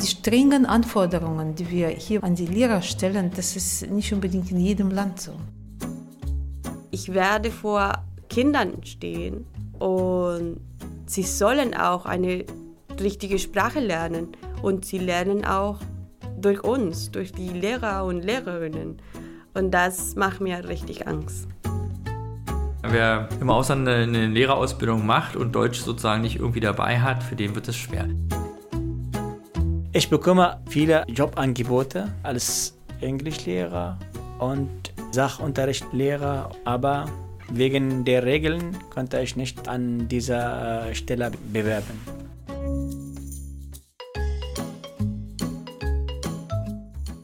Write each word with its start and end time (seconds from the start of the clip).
Die 0.00 0.06
strengen 0.06 0.64
Anforderungen, 0.64 1.56
die 1.56 1.70
wir 1.70 1.88
hier 1.88 2.22
an 2.22 2.36
die 2.36 2.46
Lehrer 2.46 2.82
stellen, 2.82 3.32
das 3.34 3.56
ist 3.56 3.90
nicht 3.90 4.12
unbedingt 4.12 4.50
in 4.52 4.60
jedem 4.60 4.92
Land 4.92 5.20
so. 5.20 5.32
Ich 6.92 7.12
werde 7.12 7.50
vor 7.50 8.04
Kindern 8.28 8.84
stehen 8.84 9.44
und 9.80 10.60
sie 11.06 11.24
sollen 11.24 11.74
auch 11.74 12.06
eine 12.06 12.44
richtige 13.00 13.40
Sprache 13.40 13.80
lernen 13.80 14.28
und 14.62 14.84
sie 14.84 14.98
lernen 14.98 15.44
auch 15.44 15.80
durch 16.40 16.62
uns, 16.62 17.10
durch 17.10 17.32
die 17.32 17.48
Lehrer 17.48 18.04
und 18.04 18.22
Lehrerinnen. 18.22 19.02
Und 19.54 19.72
das 19.72 20.14
macht 20.14 20.40
mir 20.40 20.68
richtig 20.68 21.08
Angst. 21.08 21.48
Wer 22.82 23.28
im 23.40 23.50
Ausland 23.50 23.88
eine 23.88 24.28
Lehrerausbildung 24.28 25.04
macht 25.04 25.34
und 25.34 25.52
Deutsch 25.52 25.80
sozusagen 25.80 26.22
nicht 26.22 26.36
irgendwie 26.36 26.60
dabei 26.60 27.00
hat, 27.00 27.24
für 27.24 27.34
den 27.34 27.56
wird 27.56 27.66
es 27.66 27.76
schwer. 27.76 28.06
Ich 29.98 30.08
bekomme 30.08 30.60
viele 30.68 31.04
Jobangebote 31.08 32.14
als 32.22 32.78
Englischlehrer 33.00 33.98
und 34.38 34.70
Sachunterrichtlehrer, 35.10 36.52
aber 36.64 37.06
wegen 37.50 38.04
der 38.04 38.24
Regeln 38.24 38.76
konnte 38.90 39.20
ich 39.20 39.34
nicht 39.34 39.66
an 39.66 40.06
dieser 40.06 40.94
Stelle 40.94 41.32
bewerben. 41.52 41.98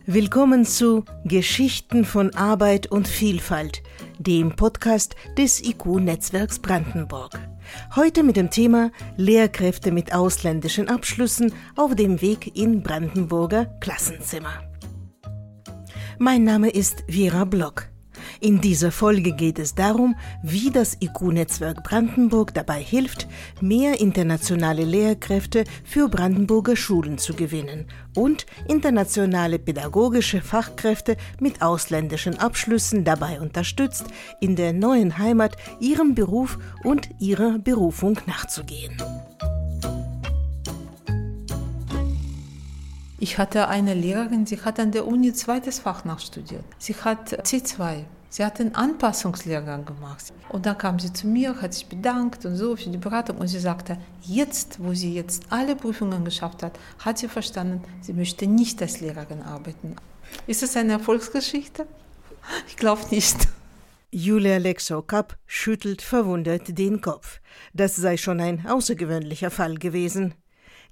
Willkommen 0.06 0.64
zu 0.64 1.04
Geschichten 1.24 2.04
von 2.04 2.34
Arbeit 2.34 2.88
und 2.88 3.06
Vielfalt, 3.06 3.84
dem 4.18 4.56
Podcast 4.56 5.14
des 5.38 5.62
IQ-Netzwerks 5.62 6.58
Brandenburg. 6.58 7.38
Heute 7.96 8.22
mit 8.22 8.36
dem 8.36 8.50
Thema 8.50 8.90
Lehrkräfte 9.16 9.92
mit 9.92 10.14
ausländischen 10.14 10.88
Abschlüssen 10.88 11.52
auf 11.76 11.94
dem 11.94 12.20
Weg 12.20 12.56
in 12.56 12.82
Brandenburger 12.82 13.66
Klassenzimmer. 13.80 14.62
Mein 16.18 16.44
Name 16.44 16.70
ist 16.70 17.04
Vera 17.08 17.44
Block. 17.44 17.93
In 18.44 18.60
dieser 18.60 18.92
Folge 18.92 19.32
geht 19.32 19.58
es 19.58 19.74
darum, 19.74 20.16
wie 20.42 20.70
das 20.70 20.98
IQ-Netzwerk 21.00 21.82
Brandenburg 21.82 22.52
dabei 22.52 22.78
hilft, 22.78 23.26
mehr 23.62 24.02
internationale 24.02 24.84
Lehrkräfte 24.84 25.64
für 25.82 26.10
Brandenburger 26.10 26.76
Schulen 26.76 27.16
zu 27.16 27.32
gewinnen 27.32 27.86
und 28.14 28.44
internationale 28.68 29.58
pädagogische 29.58 30.42
Fachkräfte 30.42 31.16
mit 31.40 31.62
ausländischen 31.62 32.38
Abschlüssen 32.38 33.02
dabei 33.02 33.40
unterstützt, 33.40 34.04
in 34.42 34.56
der 34.56 34.74
neuen 34.74 35.16
Heimat 35.16 35.56
ihrem 35.80 36.14
Beruf 36.14 36.58
und 36.82 37.08
ihrer 37.20 37.58
Berufung 37.58 38.18
nachzugehen. 38.26 38.98
Ich 43.18 43.38
hatte 43.38 43.68
eine 43.68 43.94
Lehrerin, 43.94 44.44
sie 44.44 44.60
hat 44.60 44.78
an 44.78 44.92
der 44.92 45.06
Uni 45.06 45.32
zweites 45.32 45.78
Fach 45.78 46.04
nachstudiert. 46.04 46.64
Sie 46.76 46.94
hat 46.94 47.32
C2. 47.46 48.04
Sie 48.34 48.44
hat 48.44 48.58
einen 48.58 48.74
Anpassungslehrgang 48.74 49.84
gemacht. 49.84 50.32
Und 50.48 50.66
dann 50.66 50.76
kam 50.76 50.98
sie 50.98 51.12
zu 51.12 51.28
mir, 51.28 51.62
hat 51.62 51.72
sich 51.72 51.86
bedankt 51.86 52.44
und 52.44 52.56
so 52.56 52.74
für 52.74 52.90
die 52.90 52.98
Beratung. 52.98 53.38
Und 53.38 53.46
sie 53.46 53.60
sagte, 53.60 53.96
jetzt, 54.22 54.82
wo 54.82 54.92
sie 54.92 55.14
jetzt 55.14 55.44
alle 55.50 55.76
Prüfungen 55.76 56.24
geschafft 56.24 56.64
hat, 56.64 56.76
hat 56.98 57.16
sie 57.16 57.28
verstanden, 57.28 57.84
sie 58.00 58.12
möchte 58.12 58.48
nicht 58.48 58.82
als 58.82 59.00
Lehrerin 59.00 59.40
arbeiten. 59.40 59.94
Ist 60.48 60.64
das 60.64 60.76
eine 60.76 60.94
Erfolgsgeschichte? 60.94 61.86
Ich 62.66 62.74
glaube 62.74 63.02
nicht. 63.12 63.36
Julia 64.10 64.56
Lexo-Kapp 64.56 65.36
schüttelt 65.46 66.02
verwundert 66.02 66.76
den 66.76 67.00
Kopf. 67.00 67.40
Das 67.72 67.94
sei 67.94 68.16
schon 68.16 68.40
ein 68.40 68.66
außergewöhnlicher 68.66 69.52
Fall 69.52 69.76
gewesen. 69.76 70.34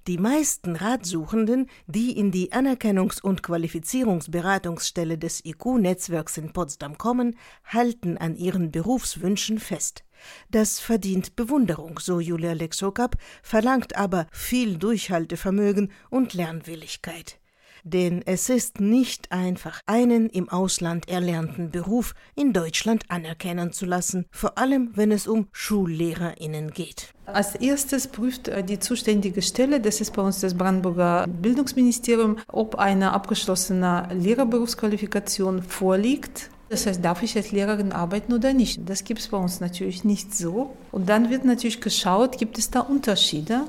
Die 0.08 0.18
meisten 0.18 0.74
Ratsuchenden, 0.74 1.68
die 1.86 2.16
in 2.18 2.32
die 2.32 2.52
Anerkennungs- 2.52 3.22
und 3.22 3.44
Qualifizierungsberatungsstelle 3.44 5.16
des 5.16 5.44
IQ-Netzwerks 5.44 6.38
in 6.38 6.52
Potsdam 6.52 6.98
kommen, 6.98 7.36
halten 7.64 8.18
an 8.18 8.34
ihren 8.34 8.72
Berufswünschen 8.72 9.60
fest. 9.60 10.04
Das 10.50 10.80
verdient 10.80 11.36
Bewunderung, 11.36 12.00
so 12.00 12.18
Julia 12.18 12.52
Lexokap, 12.52 13.16
verlangt 13.44 13.94
aber 13.96 14.26
viel 14.32 14.76
Durchhaltevermögen 14.76 15.92
und 16.10 16.34
Lernwilligkeit 16.34 17.41
denn 17.82 18.22
es 18.24 18.48
ist 18.48 18.80
nicht 18.80 19.30
einfach, 19.32 19.80
einen 19.86 20.28
im 20.28 20.48
Ausland 20.48 21.08
erlernten 21.08 21.70
Beruf 21.70 22.14
in 22.34 22.52
Deutschland 22.52 23.04
anerkennen 23.08 23.72
zu 23.72 23.86
lassen, 23.86 24.26
vor 24.30 24.58
allem 24.58 24.90
wenn 24.94 25.12
es 25.12 25.26
um 25.26 25.48
Schullehrerinnen 25.52 26.70
geht. 26.70 27.12
Als 27.26 27.54
erstes 27.54 28.08
prüft 28.08 28.48
äh, 28.48 28.64
die 28.64 28.78
zuständige 28.78 29.42
Stelle, 29.42 29.80
das 29.80 30.00
ist 30.00 30.12
bei 30.14 30.22
uns 30.22 30.40
das 30.40 30.54
Brandenburger 30.54 31.26
Bildungsministerium, 31.26 32.38
ob 32.48 32.76
eine 32.76 33.12
abgeschlossene 33.12 34.08
Lehrerberufsqualifikation 34.12 35.62
vorliegt. 35.62 36.50
Das 36.68 36.86
heißt, 36.86 37.04
darf 37.04 37.22
ich 37.22 37.36
als 37.36 37.52
Lehrerin 37.52 37.92
arbeiten 37.92 38.32
oder 38.32 38.54
nicht? 38.54 38.88
Das 38.88 39.04
gibt 39.04 39.20
es 39.20 39.28
bei 39.28 39.36
uns 39.36 39.60
natürlich 39.60 40.04
nicht 40.04 40.34
so. 40.34 40.74
Und 40.90 41.08
dann 41.08 41.28
wird 41.28 41.44
natürlich 41.44 41.82
geschaut, 41.82 42.38
gibt 42.38 42.56
es 42.56 42.70
da 42.70 42.80
Unterschiede? 42.80 43.66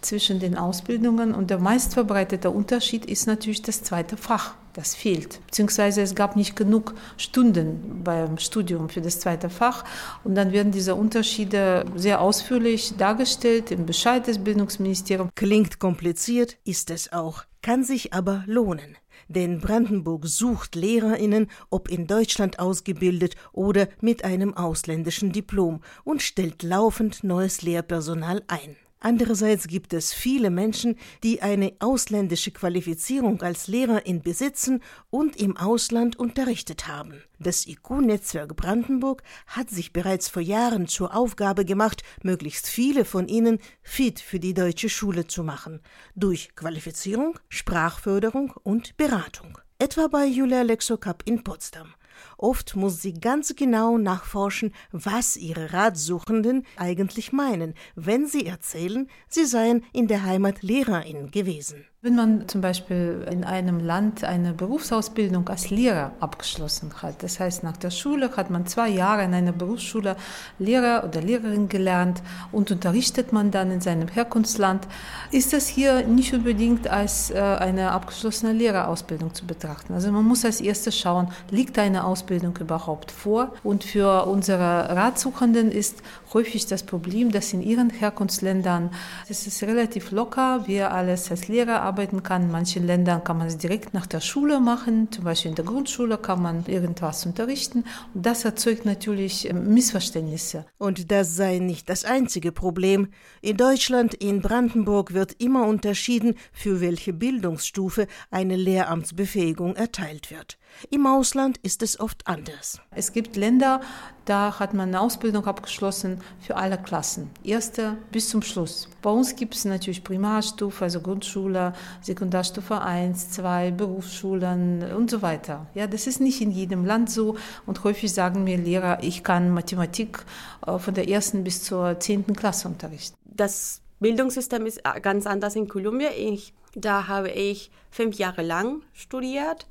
Zwischen 0.00 0.40
den 0.40 0.56
Ausbildungen 0.56 1.34
und 1.34 1.50
der 1.50 1.58
meistverbreitete 1.58 2.50
Unterschied 2.50 3.04
ist 3.04 3.26
natürlich 3.26 3.62
das 3.62 3.82
zweite 3.82 4.16
Fach. 4.16 4.54
Das 4.72 4.94
fehlt. 4.94 5.44
Beziehungsweise 5.46 6.00
es 6.00 6.14
gab 6.14 6.36
nicht 6.36 6.54
genug 6.54 6.94
Stunden 7.16 8.02
beim 8.04 8.38
Studium 8.38 8.88
für 8.88 9.00
das 9.00 9.18
zweite 9.18 9.50
Fach. 9.50 9.84
Und 10.22 10.36
dann 10.36 10.52
werden 10.52 10.70
diese 10.70 10.94
Unterschiede 10.94 11.84
sehr 11.96 12.20
ausführlich 12.20 12.94
dargestellt 12.96 13.72
im 13.72 13.84
Bescheid 13.84 14.26
des 14.26 14.38
Bildungsministeriums. 14.38 15.32
Klingt 15.34 15.80
kompliziert, 15.80 16.56
ist 16.64 16.90
es 16.90 17.12
auch, 17.12 17.42
kann 17.62 17.82
sich 17.82 18.12
aber 18.12 18.44
lohnen. 18.46 18.96
Denn 19.26 19.60
Brandenburg 19.60 20.26
sucht 20.26 20.74
Lehrerinnen, 20.74 21.48
ob 21.68 21.88
in 21.88 22.06
Deutschland 22.06 22.58
ausgebildet 22.58 23.34
oder 23.52 23.88
mit 24.00 24.24
einem 24.24 24.54
ausländischen 24.54 25.32
Diplom 25.32 25.82
und 26.04 26.22
stellt 26.22 26.62
laufend 26.62 27.22
neues 27.24 27.62
Lehrpersonal 27.62 28.42
ein. 28.48 28.76
Andererseits 29.02 29.66
gibt 29.66 29.94
es 29.94 30.12
viele 30.12 30.50
Menschen, 30.50 30.96
die 31.22 31.40
eine 31.40 31.72
ausländische 31.78 32.50
Qualifizierung 32.50 33.40
als 33.40 33.66
Lehrerin 33.66 34.20
besitzen 34.20 34.82
und 35.08 35.36
im 35.36 35.56
Ausland 35.56 36.18
unterrichtet 36.18 36.86
haben. 36.86 37.22
Das 37.38 37.66
IQ-Netzwerk 37.66 38.54
Brandenburg 38.56 39.22
hat 39.46 39.70
sich 39.70 39.94
bereits 39.94 40.28
vor 40.28 40.42
Jahren 40.42 40.86
zur 40.86 41.16
Aufgabe 41.16 41.64
gemacht, 41.64 42.02
möglichst 42.22 42.68
viele 42.68 43.06
von 43.06 43.26
ihnen 43.26 43.58
fit 43.82 44.20
für 44.20 44.38
die 44.38 44.52
deutsche 44.52 44.90
Schule 44.90 45.26
zu 45.26 45.44
machen, 45.44 45.80
durch 46.14 46.54
Qualifizierung, 46.54 47.38
Sprachförderung 47.48 48.52
und 48.62 48.98
Beratung. 48.98 49.56
Etwa 49.78 50.08
bei 50.08 50.26
Julia 50.26 50.60
Lexokap 50.60 51.22
in 51.24 51.42
Potsdam. 51.42 51.94
Oft 52.42 52.74
muss 52.74 53.02
sie 53.02 53.12
ganz 53.12 53.54
genau 53.54 53.98
nachforschen, 53.98 54.72
was 54.92 55.36
ihre 55.36 55.74
Ratsuchenden 55.74 56.64
eigentlich 56.78 57.34
meinen, 57.34 57.74
wenn 57.96 58.26
sie 58.26 58.46
erzählen, 58.46 59.10
sie 59.28 59.44
seien 59.44 59.84
in 59.92 60.08
der 60.08 60.24
Heimat 60.24 60.62
Lehrerin 60.62 61.30
gewesen. 61.30 61.84
Wenn 62.02 62.14
man 62.14 62.48
zum 62.48 62.62
Beispiel 62.62 63.26
in 63.30 63.44
einem 63.44 63.78
Land 63.78 64.24
eine 64.24 64.54
Berufsausbildung 64.54 65.46
als 65.50 65.68
Lehrer 65.68 66.12
abgeschlossen 66.18 66.90
hat, 67.02 67.22
das 67.22 67.38
heißt 67.38 67.62
nach 67.62 67.76
der 67.76 67.90
Schule 67.90 68.34
hat 68.38 68.48
man 68.48 68.64
zwei 68.64 68.88
Jahre 68.88 69.24
in 69.24 69.34
einer 69.34 69.52
Berufsschule 69.52 70.16
Lehrer 70.58 71.04
oder 71.04 71.20
Lehrerin 71.20 71.68
gelernt 71.68 72.22
und 72.52 72.70
unterrichtet 72.70 73.34
man 73.34 73.50
dann 73.50 73.70
in 73.70 73.82
seinem 73.82 74.08
Herkunftsland, 74.08 74.88
ist 75.30 75.52
das 75.52 75.68
hier 75.68 76.06
nicht 76.06 76.32
unbedingt 76.32 76.88
als 76.88 77.32
äh, 77.32 77.38
eine 77.38 77.90
abgeschlossene 77.90 78.54
Lehrerausbildung 78.54 79.34
zu 79.34 79.44
betrachten. 79.44 79.92
Also 79.92 80.10
man 80.10 80.24
muss 80.24 80.46
als 80.46 80.62
erstes 80.62 80.98
schauen, 80.98 81.30
liegt 81.50 81.78
eine 81.78 82.04
Ausbildung 82.04 82.29
überhaupt 82.30 83.10
vor? 83.10 83.52
Und 83.62 83.84
für 83.84 84.26
unsere 84.26 84.60
Ratsuchenden 84.96 85.70
ist 85.70 86.02
häufig 86.32 86.66
das 86.66 86.82
Problem, 86.82 87.32
dass 87.32 87.52
in 87.52 87.62
ihren 87.62 87.90
Herkunftsländern 87.90 88.90
es 89.28 89.46
ist 89.46 89.62
relativ 89.62 90.10
locker, 90.10 90.66
wir 90.66 90.92
alles 90.92 91.30
als 91.30 91.48
Lehrer 91.48 91.82
arbeiten 91.82 92.22
kann. 92.22 92.42
In 92.42 92.50
manchen 92.50 92.86
Ländern 92.86 93.24
kann 93.24 93.38
man 93.38 93.46
es 93.46 93.58
direkt 93.58 93.94
nach 93.94 94.06
der 94.06 94.20
Schule 94.20 94.60
machen, 94.60 95.10
zum 95.10 95.24
Beispiel 95.24 95.50
in 95.50 95.54
der 95.54 95.64
Grundschule 95.64 96.18
kann 96.18 96.42
man 96.42 96.64
irgendwas 96.66 97.26
unterrichten. 97.26 97.84
Und 98.14 98.26
das 98.26 98.44
erzeugt 98.44 98.84
natürlich 98.84 99.48
ähm, 99.48 99.74
Missverständnisse. 99.74 100.66
Und 100.78 101.10
das 101.10 101.36
sei 101.36 101.58
nicht 101.58 101.88
das 101.88 102.04
einzige 102.04 102.52
Problem. 102.52 103.08
In 103.40 103.56
Deutschland, 103.56 104.14
in 104.14 104.40
Brandenburg 104.40 105.14
wird 105.14 105.40
immer 105.40 105.66
unterschieden, 105.66 106.34
für 106.52 106.80
welche 106.80 107.12
Bildungsstufe 107.12 108.06
eine 108.30 108.56
Lehramtsbefähigung 108.56 109.76
erteilt 109.76 110.30
wird. 110.30 110.58
Im 110.90 111.06
Ausland 111.06 111.58
ist 111.58 111.82
es 111.82 112.00
oft 112.00 112.26
anders. 112.26 112.80
Es 112.90 113.12
gibt 113.12 113.36
Länder, 113.36 113.80
da 114.24 114.58
hat 114.58 114.74
man 114.74 114.88
eine 114.88 115.00
Ausbildung 115.00 115.44
abgeschlossen 115.46 116.20
für 116.40 116.56
alle 116.56 116.78
Klassen, 116.78 117.30
erste 117.44 117.96
bis 118.12 118.30
zum 118.30 118.42
Schluss. 118.42 118.88
Bei 119.02 119.10
uns 119.10 119.36
gibt 119.36 119.54
es 119.54 119.64
natürlich 119.64 120.04
Primarstufe, 120.04 120.84
also 120.84 121.00
Grundschule, 121.00 121.74
Sekundarstufe 122.00 122.80
1, 122.80 123.30
2, 123.30 123.72
Berufsschulen 123.72 124.82
und 124.94 125.10
so 125.10 125.22
weiter. 125.22 125.66
Ja, 125.74 125.86
das 125.86 126.06
ist 126.06 126.20
nicht 126.20 126.40
in 126.40 126.50
jedem 126.50 126.84
Land 126.84 127.10
so 127.10 127.36
und 127.66 127.84
häufig 127.84 128.12
sagen 128.12 128.44
mir 128.44 128.56
Lehrer, 128.56 129.02
ich 129.02 129.22
kann 129.22 129.50
Mathematik 129.50 130.24
äh, 130.66 130.78
von 130.78 130.94
der 130.94 131.08
ersten 131.08 131.44
bis 131.44 131.62
zur 131.62 132.00
zehnten 132.00 132.34
Klasse 132.34 132.68
unterrichten. 132.68 133.16
Das 133.24 133.82
Bildungssystem 134.00 134.64
ist 134.66 134.78
äh, 134.78 135.00
ganz 135.00 135.26
anders 135.26 135.56
in 135.56 135.68
Kolumbien. 135.68 136.12
Ich, 136.14 136.54
da 136.74 137.08
habe 137.08 137.30
ich 137.30 137.70
fünf 137.90 138.16
Jahre 138.16 138.42
lang 138.42 138.82
studiert 138.92 139.66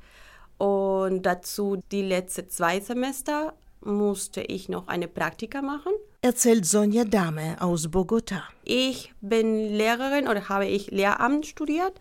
und 0.60 1.22
dazu 1.22 1.82
die 1.90 2.02
letzten 2.02 2.50
zwei 2.50 2.80
Semester 2.80 3.54
musste 3.80 4.42
ich 4.42 4.68
noch 4.68 4.88
eine 4.88 5.08
Praktika 5.08 5.62
machen. 5.62 5.92
Erzählt 6.20 6.66
Sonja 6.66 7.04
Dame 7.04 7.56
aus 7.60 7.90
Bogota. 7.90 8.42
Ich 8.64 9.14
bin 9.22 9.72
Lehrerin 9.74 10.28
oder 10.28 10.50
habe 10.50 10.66
ich 10.66 10.90
Lehramt 10.90 11.46
studiert 11.46 11.94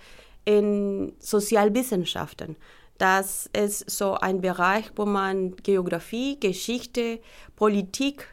in 0.43 1.13
Sozialwissenschaften. 1.19 2.57
Das 2.97 3.49
ist 3.55 3.89
so 3.89 4.15
ein 4.15 4.41
Bereich, 4.41 4.91
wo 4.97 5.05
man 5.05 5.55
Geografie, 5.55 6.37
Geschichte, 6.37 7.21
Politik, 7.55 8.27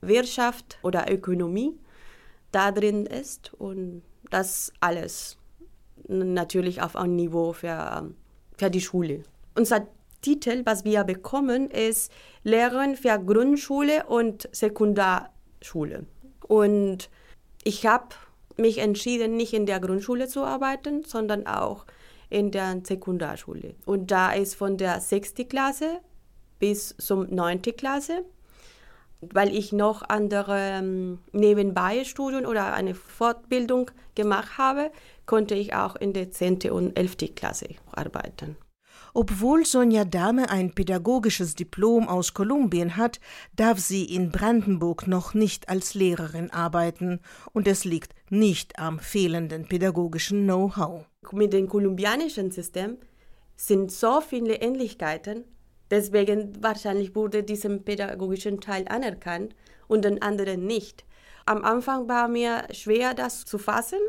Wirtschaft 0.00 0.78
oder 0.82 1.12
Ökonomie 1.12 1.78
da 2.50 2.72
drin 2.72 3.04
ist 3.04 3.52
und 3.52 4.00
das 4.30 4.72
alles 4.80 5.36
natürlich 6.08 6.80
auf 6.80 6.96
einem 6.96 7.16
Niveau 7.16 7.52
für, 7.52 8.10
für 8.56 8.70
die 8.70 8.80
Schule. 8.80 9.22
Unser 9.56 9.86
Titel, 10.20 10.62
was 10.64 10.84
wir 10.84 11.04
bekommen, 11.04 11.70
ist 11.70 12.10
Lehrerin 12.42 12.96
für 12.96 13.18
Grundschule 13.18 14.06
und 14.06 14.48
Sekundarschule. 14.52 16.06
Und 16.46 17.10
ich 17.62 17.86
habe 17.86 18.14
mich 18.56 18.78
entschieden, 18.78 19.36
nicht 19.36 19.52
in 19.52 19.66
der 19.66 19.80
Grundschule 19.80 20.28
zu 20.28 20.44
arbeiten, 20.44 21.04
sondern 21.04 21.46
auch 21.46 21.86
in 22.30 22.50
der 22.50 22.80
Sekundarschule. 22.82 23.74
Und 23.84 24.10
da 24.10 24.32
ist 24.32 24.54
von 24.54 24.76
der 24.76 25.00
sechsten 25.00 25.48
Klasse 25.48 26.00
bis 26.58 26.94
zum 26.98 27.26
neunten 27.34 27.76
Klasse, 27.76 28.24
weil 29.20 29.54
ich 29.54 29.72
noch 29.72 30.02
andere 30.08 30.58
ähm, 30.58 31.18
nebenbei 31.32 32.04
Studien 32.04 32.46
oder 32.46 32.74
eine 32.74 32.94
Fortbildung 32.94 33.90
gemacht 34.14 34.58
habe, 34.58 34.90
konnte 35.26 35.54
ich 35.54 35.74
auch 35.74 35.96
in 35.96 36.12
der 36.12 36.30
10. 36.30 36.70
und 36.70 36.98
11. 36.98 37.34
Klasse 37.34 37.68
arbeiten. 37.92 38.56
Obwohl 39.16 39.64
Sonja 39.64 40.04
Dahme 40.04 40.50
ein 40.50 40.74
pädagogisches 40.74 41.54
Diplom 41.54 42.08
aus 42.08 42.34
Kolumbien 42.34 42.96
hat, 42.96 43.20
darf 43.54 43.78
sie 43.78 44.04
in 44.04 44.32
Brandenburg 44.32 45.06
noch 45.06 45.34
nicht 45.34 45.68
als 45.68 45.94
Lehrerin 45.94 46.50
arbeiten, 46.50 47.20
und 47.52 47.68
es 47.68 47.84
liegt 47.84 48.12
nicht 48.28 48.76
am 48.76 48.98
fehlenden 48.98 49.68
pädagogischen 49.68 50.42
Know-how. 50.42 51.06
Mit 51.30 51.52
dem 51.52 51.68
kolumbianischen 51.68 52.50
System 52.50 52.98
sind 53.54 53.92
so 53.92 54.20
viele 54.20 54.56
Ähnlichkeiten, 54.56 55.44
deswegen 55.92 56.60
wahrscheinlich 56.60 57.14
wurde 57.14 57.44
diesem 57.44 57.84
pädagogischen 57.84 58.60
Teil 58.60 58.84
anerkannt 58.88 59.54
und 59.86 60.04
den 60.04 60.22
anderen 60.22 60.66
nicht. 60.66 61.04
Am 61.46 61.62
Anfang 61.62 62.08
war 62.08 62.26
mir 62.26 62.64
schwer, 62.72 63.14
das 63.14 63.44
zu 63.44 63.58
fassen, 63.58 64.00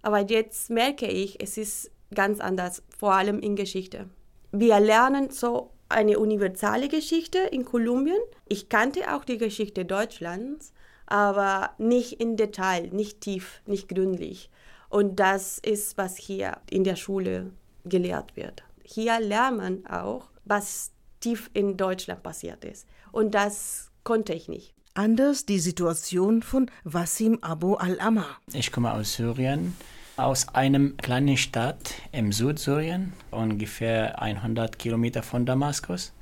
aber 0.00 0.20
jetzt 0.20 0.70
merke 0.70 1.06
ich, 1.06 1.42
es 1.42 1.58
ist 1.58 1.90
ganz 2.14 2.40
anders, 2.40 2.82
vor 2.98 3.12
allem 3.12 3.40
in 3.40 3.56
Geschichte 3.56 4.08
wir 4.56 4.78
lernen 4.78 5.30
so 5.30 5.72
eine 5.88 6.18
universale 6.18 6.88
Geschichte 6.88 7.38
in 7.38 7.64
Kolumbien. 7.64 8.20
Ich 8.46 8.68
kannte 8.68 9.12
auch 9.14 9.24
die 9.24 9.38
Geschichte 9.38 9.84
Deutschlands, 9.84 10.72
aber 11.06 11.70
nicht 11.78 12.20
in 12.20 12.36
Detail, 12.36 12.88
nicht 12.92 13.20
tief, 13.20 13.62
nicht 13.66 13.88
gründlich. 13.88 14.50
Und 14.88 15.18
das 15.18 15.58
ist, 15.58 15.98
was 15.98 16.16
hier 16.16 16.58
in 16.70 16.84
der 16.84 16.96
Schule 16.96 17.50
gelehrt 17.84 18.36
wird. 18.36 18.62
Hier 18.84 19.18
lernt 19.18 19.56
man 19.56 19.86
auch, 19.86 20.28
was 20.44 20.92
tief 21.20 21.50
in 21.52 21.76
Deutschland 21.76 22.22
passiert 22.22 22.64
ist. 22.64 22.86
Und 23.10 23.34
das 23.34 23.90
konnte 24.04 24.34
ich 24.34 24.48
nicht. 24.48 24.72
Anders 24.94 25.46
die 25.46 25.58
Situation 25.58 26.42
von 26.42 26.70
Wassim 26.84 27.38
Abu 27.42 27.74
al-Amma. 27.74 28.26
Ich 28.52 28.70
komme 28.70 28.92
aus 28.92 29.14
Syrien 29.14 29.74
aus 30.16 30.48
einem 30.54 30.96
kleinen 30.96 31.36
Stadt 31.36 31.94
im 32.12 32.32
Südsyrien, 32.32 33.12
ungefähr 33.30 34.20
100 34.20 34.78
Kilometer 34.78 35.22
von 35.22 35.46
Damaskus. 35.46 36.12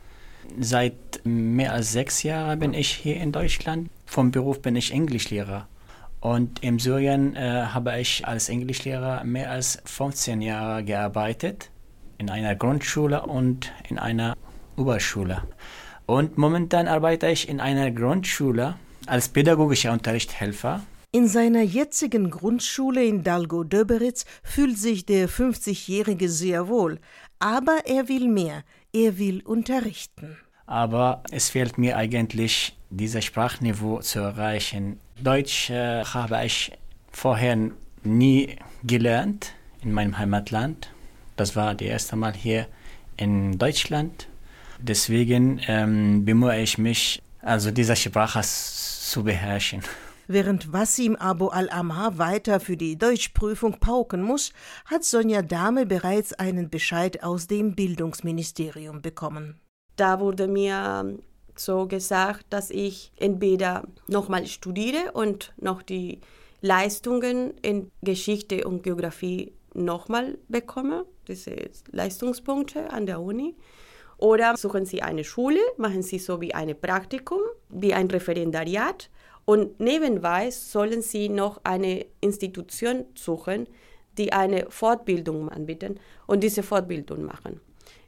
Seit 0.58 1.20
mehr 1.24 1.72
als 1.72 1.92
sechs 1.92 2.22
Jahren 2.22 2.58
bin 2.58 2.74
ich 2.74 2.88
hier 2.88 3.16
in 3.16 3.32
Deutschland. 3.32 3.90
Vom 4.06 4.30
Beruf 4.30 4.60
bin 4.60 4.76
ich 4.76 4.92
Englischlehrer. 4.92 5.68
Und 6.20 6.62
in 6.62 6.78
Syrien 6.78 7.34
äh, 7.34 7.66
habe 7.66 7.98
ich 7.98 8.26
als 8.26 8.48
Englischlehrer 8.48 9.24
mehr 9.24 9.50
als 9.50 9.82
15 9.84 10.40
Jahre 10.40 10.84
gearbeitet, 10.84 11.70
in 12.18 12.30
einer 12.30 12.54
Grundschule 12.54 13.22
und 13.22 13.72
in 13.88 13.98
einer 13.98 14.36
Oberschule. 14.76 15.42
Und 16.06 16.38
momentan 16.38 16.88
arbeite 16.88 17.28
ich 17.28 17.48
in 17.48 17.60
einer 17.60 17.90
Grundschule 17.90 18.74
als 19.06 19.28
pädagogischer 19.28 19.92
Unterrichtshelfer 19.92 20.82
in 21.14 21.28
seiner 21.28 21.60
jetzigen 21.62 22.30
Grundschule 22.30 23.04
in 23.04 23.22
Dalgo-Döberitz 23.22 24.24
fühlt 24.42 24.78
sich 24.78 25.04
der 25.04 25.28
50-Jährige 25.28 26.30
sehr 26.30 26.68
wohl, 26.68 26.98
aber 27.38 27.82
er 27.84 28.08
will 28.08 28.28
mehr, 28.28 28.64
er 28.94 29.18
will 29.18 29.42
unterrichten. 29.42 30.38
Aber 30.64 31.22
es 31.30 31.50
fehlt 31.50 31.76
mir 31.76 31.98
eigentlich, 31.98 32.74
dieses 32.88 33.26
Sprachniveau 33.26 34.00
zu 34.00 34.20
erreichen. 34.20 34.98
Deutsch 35.22 35.68
äh, 35.68 36.02
habe 36.02 36.46
ich 36.46 36.72
vorher 37.10 37.58
nie 38.02 38.56
gelernt 38.82 39.52
in 39.82 39.92
meinem 39.92 40.16
Heimatland. 40.16 40.90
Das 41.36 41.54
war 41.56 41.74
das 41.74 41.86
erste 41.86 42.16
Mal 42.16 42.32
hier 42.32 42.66
in 43.18 43.58
Deutschland. 43.58 44.28
Deswegen 44.78 45.60
ähm, 45.68 46.24
bemühe 46.24 46.58
ich 46.60 46.78
mich, 46.78 47.20
also 47.42 47.70
diese 47.70 47.96
Sprache 47.96 48.40
zu 48.42 49.24
beherrschen. 49.24 49.82
Während 50.28 50.72
Wassim 50.72 51.16
Abu 51.16 51.48
al-Amar 51.48 52.18
weiter 52.18 52.60
für 52.60 52.76
die 52.76 52.96
Deutschprüfung 52.96 53.78
pauken 53.80 54.22
muss, 54.22 54.52
hat 54.84 55.04
Sonja 55.04 55.42
Dahme 55.42 55.84
bereits 55.84 56.32
einen 56.32 56.70
Bescheid 56.70 57.22
aus 57.22 57.48
dem 57.48 57.74
Bildungsministerium 57.74 59.02
bekommen. 59.02 59.60
Da 59.96 60.20
wurde 60.20 60.48
mir 60.48 61.18
so 61.56 61.86
gesagt, 61.86 62.46
dass 62.50 62.70
ich 62.70 63.12
entweder 63.16 63.82
nochmal 64.06 64.46
studiere 64.46 65.12
und 65.12 65.52
noch 65.60 65.82
die 65.82 66.20
Leistungen 66.60 67.54
in 67.62 67.90
Geschichte 68.02 68.66
und 68.66 68.84
Geografie 68.84 69.52
nochmal 69.74 70.38
bekomme, 70.48 71.04
diese 71.26 71.70
Leistungspunkte 71.90 72.90
an 72.90 73.06
der 73.06 73.20
Uni. 73.20 73.56
Oder 74.18 74.56
suchen 74.56 74.86
Sie 74.86 75.02
eine 75.02 75.24
Schule, 75.24 75.58
machen 75.78 76.02
Sie 76.02 76.20
so 76.20 76.40
wie 76.40 76.54
ein 76.54 76.80
Praktikum, 76.80 77.40
wie 77.68 77.92
ein 77.92 78.08
Referendariat 78.08 79.10
und 79.44 79.80
nebenbei 79.80 80.50
sollen 80.50 81.02
sie 81.02 81.28
noch 81.28 81.60
eine 81.64 82.06
Institution 82.20 83.04
suchen, 83.14 83.66
die 84.18 84.32
eine 84.32 84.66
Fortbildung 84.68 85.48
anbieten 85.48 85.98
und 86.26 86.42
diese 86.42 86.62
Fortbildung 86.62 87.24
machen. 87.24 87.60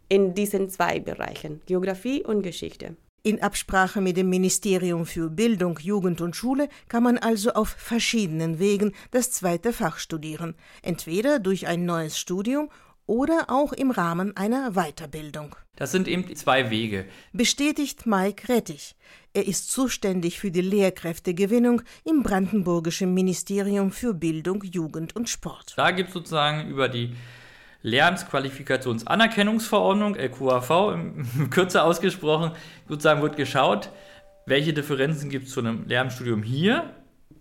In 0.09 0.35
diesen 0.35 0.69
zwei 0.69 1.01
Bereichen, 1.01 1.63
Geografie 1.67 2.23
und 2.25 2.43
Geschichte. 2.43 2.97
In 3.27 3.43
Absprache 3.43 4.03
mit 4.03 4.19
dem 4.19 4.29
Ministerium 4.29 5.07
für 5.07 5.31
Bildung, 5.31 5.79
Jugend 5.81 6.21
und 6.21 6.37
Schule 6.37 6.69
kann 6.89 7.03
man 7.03 7.17
also 7.17 7.55
auf 7.55 7.71
verschiedenen 7.71 8.59
Wegen 8.59 8.93
das 9.13 9.31
zweite 9.31 9.73
Fach 9.73 9.97
studieren, 9.97 10.55
entweder 10.83 11.39
durch 11.39 11.67
ein 11.67 11.87
neues 11.87 12.19
Studium 12.19 12.69
oder 13.07 13.47
auch 13.49 13.73
im 13.73 13.91
Rahmen 13.91 14.37
einer 14.37 14.73
Weiterbildung. 14.73 15.57
Das 15.77 15.93
sind 15.93 16.09
eben 16.09 16.35
zwei 16.37 16.71
Wege. 16.71 17.07
Bestätigt 17.33 18.07
Mike 18.07 18.49
Rettich. 18.49 18.97
Er 19.33 19.47
ist 19.47 19.73
zuständig 19.73 20.39
für 20.39 20.51
die 20.51 20.61
Lehrkräftegewinnung 20.61 21.81
im 22.05 22.23
Brandenburgischen 22.23 23.13
Ministerium 23.13 23.91
für 23.91 24.15
Bildung, 24.15 24.63
Jugend 24.63 25.17
und 25.17 25.29
Sport. 25.29 25.75
Da 25.77 25.91
gibt 25.91 26.09
es 26.09 26.15
sozusagen 26.15 26.69
über 26.69 26.89
die 26.89 27.17
Lernqualifikationsanerkennungsverordnung, 27.83 30.15
LQAV, 30.15 30.95
im, 30.95 31.51
kürzer 31.51 31.85
ausgesprochen, 31.85 32.53
sozusagen 32.89 33.21
wird 33.23 33.37
geschaut, 33.37 33.91
welche 34.47 34.73
Differenzen 34.73 35.29
gibt 35.31 35.49
es 35.49 35.53
zu 35.53 35.61
einem 35.61 35.87
Lehramtsstudium 35.87 36.43
hier 36.43 36.91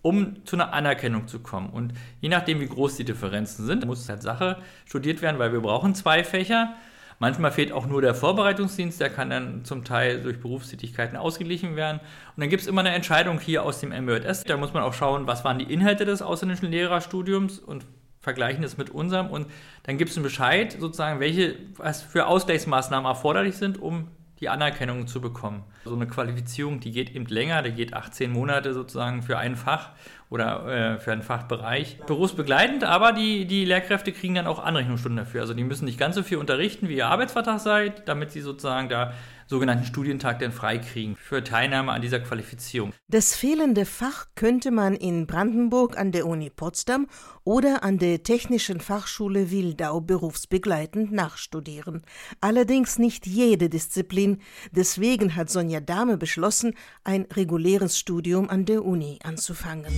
um 0.01 0.45
zu 0.45 0.55
einer 0.55 0.73
Anerkennung 0.73 1.27
zu 1.27 1.39
kommen. 1.39 1.69
Und 1.69 1.93
je 2.21 2.29
nachdem, 2.29 2.59
wie 2.59 2.67
groß 2.67 2.97
die 2.97 3.05
Differenzen 3.05 3.65
sind, 3.65 3.85
muss 3.85 4.07
halt 4.09 4.21
Sache 4.21 4.57
studiert 4.85 5.21
werden, 5.21 5.39
weil 5.39 5.53
wir 5.53 5.61
brauchen 5.61 5.95
zwei 5.95 6.23
Fächer. 6.23 6.75
Manchmal 7.19 7.51
fehlt 7.51 7.71
auch 7.71 7.85
nur 7.85 8.01
der 8.01 8.15
Vorbereitungsdienst, 8.15 8.99
der 8.99 9.09
kann 9.09 9.29
dann 9.29 9.63
zum 9.63 9.85
Teil 9.85 10.21
durch 10.21 10.41
Berufstätigkeiten 10.41 11.15
ausgeglichen 11.15 11.75
werden. 11.75 11.99
Und 11.99 12.41
dann 12.41 12.49
gibt 12.49 12.63
es 12.63 12.67
immer 12.67 12.81
eine 12.81 12.89
Entscheidung 12.89 13.39
hier 13.39 13.63
aus 13.63 13.79
dem 13.79 13.89
MJS. 13.89 14.43
Da 14.43 14.57
muss 14.57 14.73
man 14.73 14.83
auch 14.83 14.93
schauen, 14.93 15.25
was 15.25 15.45
waren 15.45 15.57
die 15.57 15.71
Inhalte 15.71 16.03
des 16.03 16.21
ausländischen 16.21 16.69
Lehrerstudiums 16.69 17.59
und 17.59 17.85
vergleichen 18.19 18.63
es 18.63 18.77
mit 18.77 18.89
unserem. 18.89 19.27
Und 19.27 19.47
dann 19.83 19.97
gibt 19.97 20.11
es 20.11 20.17
einen 20.17 20.23
Bescheid, 20.23 20.75
sozusagen, 20.77 21.19
welche 21.19 21.55
was 21.77 22.01
für 22.01 22.25
Ausgleichsmaßnahmen 22.25 23.05
erforderlich 23.05 23.55
sind, 23.55 23.81
um 23.81 24.07
die 24.43 24.49
Anerkennung 24.49 25.07
zu 25.07 25.21
bekommen. 25.21 25.63
So 25.85 25.95
eine 25.95 26.05
Qualifizierung, 26.05 26.81
die 26.81 26.91
geht 26.91 27.15
eben 27.15 27.25
länger, 27.27 27.61
die 27.61 27.71
geht 27.71 27.93
18 27.93 28.29
Monate 28.29 28.73
sozusagen 28.73 29.23
für 29.23 29.37
ein 29.37 29.55
Fach 29.55 29.91
oder 30.29 30.67
äh, 30.67 30.99
für 30.99 31.13
einen 31.13 31.21
Fachbereich. 31.21 31.99
Berufsbegleitend, 32.05 32.83
aber 32.83 33.13
die, 33.13 33.45
die 33.45 33.63
Lehrkräfte 33.63 34.11
kriegen 34.11 34.35
dann 34.35 34.45
auch 34.45 34.61
Anrechnungsstunden 34.61 35.23
dafür. 35.23 35.39
Also 35.39 35.53
die 35.53 35.63
müssen 35.63 35.85
nicht 35.85 35.97
ganz 35.97 36.15
so 36.15 36.23
viel 36.23 36.39
unterrichten, 36.39 36.89
wie 36.89 36.97
ihr 36.97 37.07
Arbeitsvertrag 37.07 37.61
seid, 37.61 38.05
damit 38.09 38.31
sie 38.31 38.41
sozusagen 38.41 38.89
da 38.89 39.13
sogenannten 39.47 39.85
Studientag 39.85 40.39
dann 40.39 40.51
freikriegen 40.51 41.15
für 41.15 41.43
Teilnahme 41.43 41.91
an 41.91 42.01
dieser 42.01 42.19
Qualifizierung. 42.19 42.93
Das 43.07 43.35
fehlende 43.35 43.85
Fach 43.85 44.27
könnte 44.35 44.71
man 44.71 44.95
in 44.95 45.27
Brandenburg 45.27 45.97
an 45.97 46.11
der 46.11 46.27
Uni 46.27 46.49
Potsdam 46.49 47.07
oder 47.43 47.83
an 47.83 47.97
der 47.97 48.23
Technischen 48.23 48.79
Fachschule 48.79 49.51
Wildau 49.51 50.01
berufsbegleitend 50.01 51.11
nachstudieren. 51.11 52.03
Allerdings 52.41 52.99
nicht 52.99 53.27
jede 53.27 53.69
Disziplin. 53.69 54.41
Deswegen 54.71 55.35
hat 55.35 55.49
Sonja 55.49 55.79
Dahme 55.79 56.17
beschlossen, 56.17 56.75
ein 57.03 57.27
reguläres 57.33 57.97
Studium 57.97 58.49
an 58.49 58.65
der 58.65 58.85
Uni 58.85 59.19
anzufangen. 59.23 59.93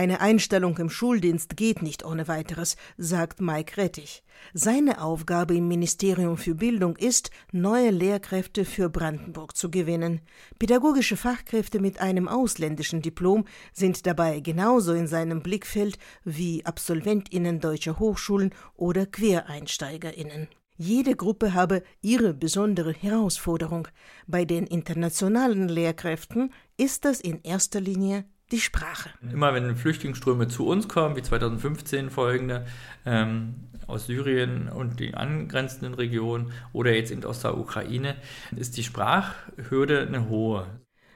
Eine 0.00 0.22
Einstellung 0.22 0.78
im 0.78 0.88
Schuldienst 0.88 1.58
geht 1.58 1.82
nicht 1.82 2.06
ohne 2.06 2.26
weiteres, 2.26 2.78
sagt 2.96 3.42
Mike 3.42 3.76
Rettich. 3.76 4.22
Seine 4.54 5.02
Aufgabe 5.02 5.54
im 5.54 5.68
Ministerium 5.68 6.38
für 6.38 6.54
Bildung 6.54 6.96
ist, 6.96 7.30
neue 7.52 7.90
Lehrkräfte 7.90 8.64
für 8.64 8.88
Brandenburg 8.88 9.54
zu 9.54 9.70
gewinnen. 9.70 10.22
Pädagogische 10.58 11.18
Fachkräfte 11.18 11.80
mit 11.80 12.00
einem 12.00 12.28
ausländischen 12.28 13.02
Diplom 13.02 13.44
sind 13.74 14.06
dabei 14.06 14.40
genauso 14.40 14.94
in 14.94 15.06
seinem 15.06 15.42
Blickfeld 15.42 15.98
wie 16.24 16.64
Absolventinnen 16.64 17.60
deutscher 17.60 17.98
Hochschulen 17.98 18.54
oder 18.76 19.04
Quereinsteigerinnen. 19.04 20.48
Jede 20.78 21.14
Gruppe 21.14 21.52
habe 21.52 21.82
ihre 22.00 22.32
besondere 22.32 22.94
Herausforderung. 22.94 23.86
Bei 24.26 24.46
den 24.46 24.66
internationalen 24.66 25.68
Lehrkräften 25.68 26.54
ist 26.78 27.04
das 27.04 27.20
in 27.20 27.42
erster 27.42 27.82
Linie 27.82 28.24
die 28.50 28.60
Sprache. 28.60 29.10
Immer 29.32 29.54
wenn 29.54 29.76
Flüchtlingsströme 29.76 30.48
zu 30.48 30.66
uns 30.66 30.88
kommen, 30.88 31.16
wie 31.16 31.22
2015 31.22 32.10
folgende, 32.10 32.66
ähm, 33.06 33.54
aus 33.86 34.06
Syrien 34.06 34.68
und 34.68 35.00
den 35.00 35.14
angrenzenden 35.14 35.94
Regionen 35.94 36.52
oder 36.72 36.94
jetzt 36.94 37.10
eben 37.10 37.24
aus 37.24 37.40
der 37.40 37.58
Ukraine, 37.58 38.16
ist 38.56 38.76
die 38.76 38.84
Sprachhürde 38.84 40.06
eine 40.06 40.28
hohe. 40.28 40.66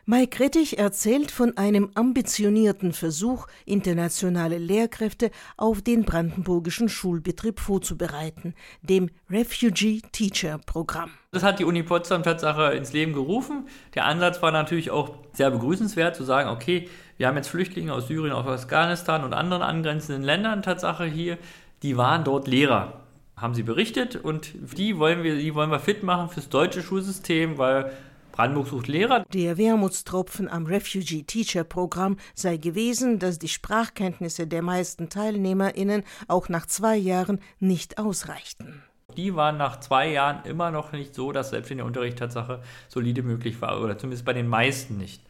Mike 0.06 0.38
Rettich 0.38 0.76
erzählt 0.76 1.30
von 1.30 1.56
einem 1.56 1.90
ambitionierten 1.94 2.92
Versuch, 2.92 3.46
internationale 3.64 4.58
Lehrkräfte 4.58 5.30
auf 5.56 5.80
den 5.80 6.04
brandenburgischen 6.04 6.90
Schulbetrieb 6.90 7.58
vorzubereiten, 7.58 8.54
dem 8.82 9.08
Refugee 9.30 10.02
Teacher 10.12 10.58
Programm. 10.66 11.10
Das 11.30 11.42
hat 11.42 11.58
die 11.58 11.64
Uni 11.64 11.82
Potsdam 11.82 12.22
Tatsache 12.22 12.74
ins 12.74 12.92
Leben 12.92 13.14
gerufen. 13.14 13.66
Der 13.94 14.04
Ansatz 14.04 14.42
war 14.42 14.52
natürlich 14.52 14.90
auch 14.90 15.14
sehr 15.32 15.50
begrüßenswert, 15.50 16.14
zu 16.14 16.24
sagen, 16.24 16.50
okay, 16.50 16.90
wir 17.16 17.26
haben 17.26 17.36
jetzt 17.36 17.48
Flüchtlinge 17.48 17.94
aus 17.94 18.06
Syrien, 18.06 18.34
aus 18.34 18.46
Afghanistan 18.46 19.24
und 19.24 19.32
anderen 19.32 19.62
angrenzenden 19.62 20.22
Ländern 20.22 20.60
Tatsache 20.60 21.06
hier, 21.06 21.38
die 21.82 21.96
waren 21.96 22.24
dort 22.24 22.46
Lehrer, 22.46 23.00
haben 23.38 23.54
sie 23.54 23.62
berichtet 23.62 24.16
und 24.16 24.52
die 24.76 24.98
wollen 24.98 25.22
wir, 25.22 25.36
die 25.36 25.54
wollen 25.54 25.70
wir 25.70 25.80
fit 25.80 26.02
machen 26.02 26.28
fürs 26.28 26.50
deutsche 26.50 26.82
Schulsystem, 26.82 27.56
weil 27.56 27.90
Brandenburg 28.34 28.66
sucht 28.66 28.88
Lehrer. 28.88 29.24
Der 29.32 29.56
Wermutstropfen 29.58 30.48
am 30.48 30.66
Refugee 30.66 31.22
Teacher 31.22 31.62
Programm 31.62 32.16
sei 32.34 32.56
gewesen, 32.56 33.20
dass 33.20 33.38
die 33.38 33.48
Sprachkenntnisse 33.48 34.48
der 34.48 34.60
meisten 34.60 35.08
TeilnehmerInnen 35.08 36.02
auch 36.26 36.48
nach 36.48 36.66
zwei 36.66 36.96
Jahren 36.96 37.38
nicht 37.60 37.96
ausreichten. 37.96 38.82
Die 39.16 39.36
waren 39.36 39.56
nach 39.56 39.78
zwei 39.78 40.10
Jahren 40.10 40.44
immer 40.46 40.72
noch 40.72 40.90
nicht 40.90 41.14
so, 41.14 41.30
dass 41.30 41.50
selbst 41.50 41.70
in 41.70 41.76
der 41.76 41.86
Unterricht 41.86 42.18
Tatsache 42.18 42.60
solide 42.88 43.22
möglich 43.22 43.62
war, 43.62 43.80
oder 43.80 43.96
zumindest 43.96 44.24
bei 44.24 44.32
den 44.32 44.48
meisten 44.48 44.98
nicht. 44.98 45.22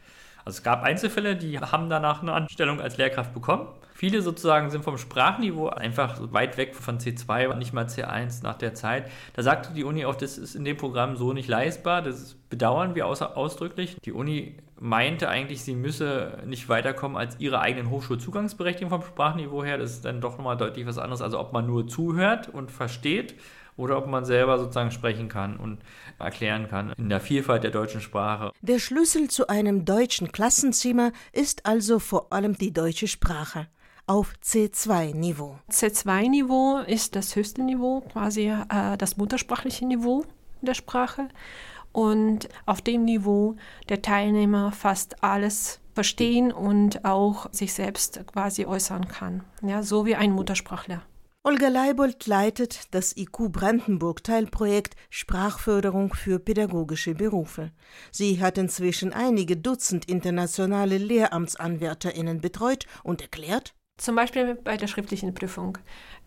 Also 0.43 0.57
es 0.57 0.63
gab 0.63 0.81
Einzelfälle, 0.81 1.35
die 1.35 1.59
haben 1.59 1.91
danach 1.91 2.23
eine 2.23 2.33
Anstellung 2.33 2.81
als 2.81 2.97
Lehrkraft 2.97 3.35
bekommen. 3.35 3.67
Viele 3.97 4.21
sozusagen 4.21 4.71
sind 4.71 4.83
vom 4.83 4.97
Sprachniveau 4.97 5.69
einfach 5.69 6.19
weit 6.33 6.57
weg 6.57 6.75
von 6.75 6.99
C2, 6.99 7.55
nicht 7.55 7.71
mal 7.71 7.85
C1 7.85 8.43
nach 8.43 8.57
der 8.57 8.73
Zeit. 8.73 9.09
Da 9.33 9.41
sagte 9.41 9.73
die 9.73 9.85
Uni 9.85 10.03
auch, 10.03 10.15
das 10.15 10.37
ist 10.37 10.53
in 10.53 10.65
dem 10.65 10.75
Programm 10.75 11.15
so 11.15 11.31
nicht 11.31 11.47
leistbar. 11.47 12.01
Das 12.01 12.35
bedauern 12.49 12.93
wir 12.93 13.07
ausdrücklich. 13.07 13.95
Die 14.03 14.11
Uni 14.11 14.57
meinte 14.77 15.29
eigentlich, 15.29 15.63
sie 15.63 15.75
müsse 15.75 16.39
nicht 16.45 16.67
weiterkommen 16.67 17.15
als 17.15 17.39
ihre 17.39 17.61
eigenen 17.61 17.89
Hochschulzugangsberechtigungen 17.89 19.01
vom 19.01 19.09
Sprachniveau 19.09 19.63
her. 19.63 19.77
Das 19.77 19.91
ist 19.91 20.03
dann 20.03 20.19
doch 20.19 20.37
nochmal 20.37 20.57
deutlich 20.57 20.85
was 20.85 20.97
anderes. 20.97 21.21
Also 21.21 21.39
ob 21.39 21.53
man 21.53 21.65
nur 21.65 21.87
zuhört 21.87 22.49
und 22.49 22.71
versteht 22.71 23.35
oder 23.77 23.97
ob 23.97 24.07
man 24.07 24.25
selber 24.25 24.57
sozusagen 24.59 24.91
sprechen 24.91 25.29
kann 25.29 25.55
und 25.55 25.79
erklären 26.19 26.67
kann 26.67 26.91
in 26.97 27.07
der 27.07 27.21
Vielfalt 27.21 27.63
der 27.63 27.71
deutschen 27.71 28.01
Sprache. 28.01 28.51
Der 28.61 28.79
Schlüssel 28.79 29.29
zu 29.29 29.47
einem 29.47 29.85
deutschen 29.85 30.33
Klassenzimmer 30.33 31.13
ist 31.31 31.65
also 31.65 31.99
vor 31.99 32.33
allem 32.33 32.57
die 32.57 32.73
deutsche 32.73 33.07
Sprache 33.07 33.67
auf 34.07 34.33
C2-Niveau. 34.43 35.57
C2-Niveau 35.69 36.79
ist 36.79 37.15
das 37.15 37.35
höchste 37.35 37.63
Niveau, 37.63 38.01
quasi 38.01 38.49
äh, 38.49 38.97
das 38.97 39.17
muttersprachliche 39.17 39.85
Niveau 39.85 40.25
der 40.61 40.73
Sprache. 40.73 41.29
Und 41.91 42.49
auf 42.65 42.81
dem 42.81 43.05
Niveau 43.05 43.55
der 43.87 44.01
Teilnehmer 44.01 44.71
fast 44.71 45.23
alles 45.23 45.79
verstehen 45.93 46.51
und 46.51 47.05
auch 47.05 47.47
sich 47.53 47.73
selbst 47.73 48.21
quasi 48.27 48.65
äußern 48.65 49.07
kann. 49.07 49.43
Ja, 49.61 49.81
so 49.81 50.05
wie 50.05 50.15
ein 50.15 50.33
Muttersprachler. 50.33 51.01
Olga 51.47 51.67
Leibold 51.67 52.25
leitet 52.25 52.93
das 52.95 53.15
IQ 53.15 53.51
Brandenburg 53.51 54.23
Teilprojekt 54.23 54.95
Sprachförderung 55.11 56.13
für 56.13 56.39
pädagogische 56.39 57.13
Berufe. 57.13 57.71
Sie 58.11 58.41
hat 58.41 58.57
inzwischen 58.57 59.13
einige 59.13 59.55
Dutzend 59.55 60.05
internationale 60.05 60.97
Lehramtsanwärterinnen 60.97 62.41
betreut 62.41 62.87
und 63.03 63.21
erklärt, 63.21 63.75
zum 63.97 64.15
Beispiel 64.15 64.55
bei 64.55 64.77
der 64.77 64.87
schriftlichen 64.87 65.33
Prüfung 65.33 65.77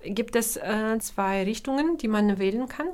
gibt 0.03 0.37
es 0.37 0.57
äh, 0.57 0.99
zwei 1.01 1.45
Richtungen, 1.45 1.99
die 1.99 2.09
man 2.09 2.39
wählen 2.39 2.69
kann. 2.69 2.89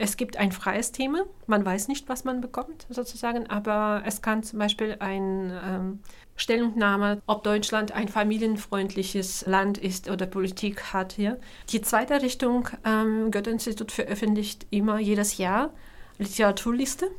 Es 0.00 0.16
gibt 0.16 0.36
ein 0.36 0.52
freies 0.52 0.92
Thema. 0.92 1.24
Man 1.46 1.64
weiß 1.64 1.88
nicht, 1.88 2.08
was 2.08 2.24
man 2.24 2.40
bekommt, 2.40 2.86
sozusagen, 2.88 3.48
aber 3.48 4.02
es 4.06 4.22
kann 4.22 4.44
zum 4.44 4.60
Beispiel 4.60 4.96
eine 5.00 5.60
ähm, 5.64 6.00
Stellungnahme, 6.36 7.20
ob 7.26 7.42
Deutschland 7.42 7.92
ein 7.92 8.06
familienfreundliches 8.06 9.46
Land 9.46 9.76
ist 9.76 10.08
oder 10.08 10.26
Politik 10.26 10.92
hat 10.92 11.12
hier. 11.14 11.40
Die 11.70 11.82
zweite 11.82 12.22
Richtung, 12.22 12.68
ähm, 12.84 13.32
Goethe-Institut 13.32 13.90
veröffentlicht 13.90 14.66
immer 14.70 15.00
jedes 15.00 15.36
Jahr 15.36 15.70
Literaturliste 16.18 17.10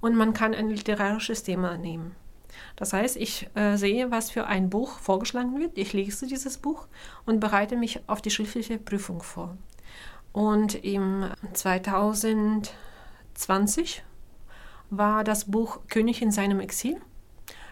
und 0.00 0.16
man 0.16 0.32
kann 0.34 0.52
ein 0.52 0.70
literarisches 0.70 1.44
Thema 1.44 1.76
nehmen. 1.76 2.16
Das 2.76 2.92
heißt, 2.92 3.16
ich 3.16 3.48
äh, 3.54 3.76
sehe, 3.76 4.10
was 4.10 4.30
für 4.30 4.46
ein 4.46 4.70
Buch 4.70 4.98
vorgeschlagen 4.98 5.58
wird. 5.58 5.78
Ich 5.78 5.92
lese 5.92 6.26
dieses 6.26 6.58
Buch 6.58 6.86
und 7.26 7.40
bereite 7.40 7.76
mich 7.76 8.00
auf 8.06 8.22
die 8.22 8.30
schriftliche 8.30 8.78
Prüfung 8.78 9.22
vor. 9.22 9.56
Und 10.32 10.84
im 10.84 11.26
2020 11.52 14.04
war 14.90 15.24
das 15.24 15.46
Buch 15.46 15.80
König 15.88 16.22
in 16.22 16.32
seinem 16.32 16.60
Exil. 16.60 17.00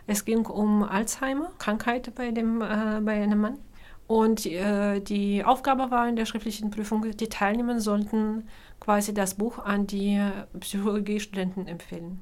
Es 0.06 0.24
ging 0.24 0.46
um 0.46 0.82
Alzheimer, 0.82 1.52
Krankheit 1.58 2.14
bei, 2.14 2.30
dem, 2.30 2.60
äh, 2.60 3.00
bei 3.02 3.22
einem 3.22 3.40
Mann. 3.40 3.58
Und 4.06 4.46
äh, 4.46 5.00
die 5.00 5.44
Aufgabe 5.44 5.90
war 5.90 6.08
in 6.08 6.16
der 6.16 6.26
schriftlichen 6.26 6.70
Prüfung, 6.70 7.16
die 7.16 7.28
Teilnehmer 7.28 7.80
sollten 7.80 8.48
quasi 8.78 9.14
das 9.14 9.34
Buch 9.34 9.58
an 9.58 9.86
die 9.86 10.20
Psychologiestudenten 10.58 11.66
empfehlen. 11.66 12.20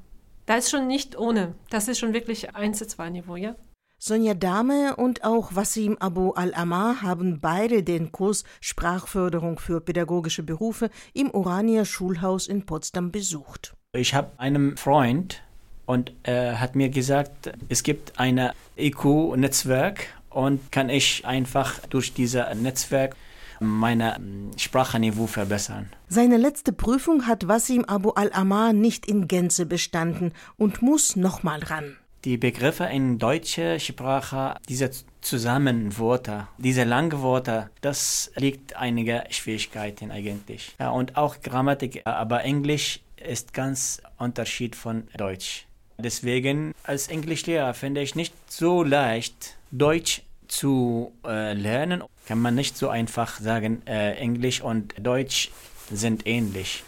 Das 0.51 0.65
ist 0.65 0.71
schon 0.73 0.89
nicht 0.89 1.17
ohne. 1.17 1.55
Das 1.71 1.87
ist 1.87 2.01
schon 2.01 2.13
wirklich 2.13 2.51
1-2-Niveau, 2.51 3.37
ja? 3.37 3.55
Sonja 4.01 4.35
Dahme 4.35 4.97
und 4.97 5.23
auch 5.23 5.55
Wassim 5.55 5.97
Abu 6.01 6.33
Al-Amar 6.33 7.03
haben 7.03 7.39
beide 7.39 7.85
den 7.85 8.11
Kurs 8.11 8.43
Sprachförderung 8.61 9.61
für 9.61 9.81
pädagogische 9.81 10.43
Berufe 10.43 10.91
im 11.15 11.31
Urania 11.31 11.85
Schulhaus 11.85 12.49
in 12.49 12.67
Potsdam 12.67 13.13
besucht. 13.13 13.77
Ich 13.93 14.13
habe 14.13 14.33
einen 14.39 14.77
Freund 14.77 15.41
und 15.87 16.13
er 16.25 16.59
hat 16.59 16.75
mir 16.75 16.89
gesagt, 16.89 17.53
es 17.69 17.85
gibt 17.85 18.19
ein 18.19 18.51
IQ-Netzwerk 18.77 20.09
und 20.31 20.73
kann 20.73 20.89
ich 20.89 21.25
einfach 21.25 21.79
durch 21.87 22.13
dieses 22.13 22.45
Netzwerk 22.57 23.15
mein 23.61 24.51
Sprachniveau 24.57 25.27
verbessern. 25.27 25.91
Seine 26.09 26.37
letzte 26.37 26.73
Prüfung 26.73 27.27
hat 27.27 27.47
Wassim 27.47 27.85
Abu 27.85 28.11
Al-Amar 28.11 28.73
nicht 28.73 29.07
in 29.07 29.29
Gänze 29.29 29.67
bestanden 29.67 30.33
und 30.57 30.83
muss 30.83 31.17
nochmal 31.17 31.63
ran. 31.63 31.97
Die 32.25 32.37
Begriffe 32.37 32.85
in 32.85 33.19
deutscher 33.19 33.79
Sprache, 33.79 34.57
diese 34.69 34.91
Zusammenworte, 35.23 36.49
diese 36.59 36.85
langen 36.85 37.23
Worte, 37.23 37.71
das 37.81 38.31
liegt 38.37 38.77
einige 38.77 39.25
Schwierigkeiten 39.31 40.11
eigentlich. 40.11 40.75
Ja, 40.79 40.91
und 40.91 41.17
auch 41.17 41.41
Grammatik, 41.41 42.03
aber 42.05 42.45
Englisch 42.45 43.01
ist 43.17 43.55
ganz 43.55 44.03
Unterschied 44.19 44.77
von 44.77 45.05
Deutsch. 45.17 45.67
Deswegen 45.97 46.73
als 46.85 47.09
Englischlehrer 47.09 47.75
finde 47.75 48.03
ich 48.03 48.15
nicht 48.15 48.35
so 48.51 48.83
leicht, 48.83 49.57
Deutsch 49.71 50.23
zu 50.49 51.13
äh, 51.25 51.55
lernen. 51.55 52.03
Kann 52.31 52.43
man 52.43 52.55
nicht 52.55 52.77
so 52.77 52.89
einfach 52.89 53.41
sagen, 53.41 53.83
äh, 53.89 54.13
Englisch 54.13 54.61
und 54.61 54.95
Deutsch 55.05 55.51
sind 55.91 56.29
ähnlich. 56.29 56.85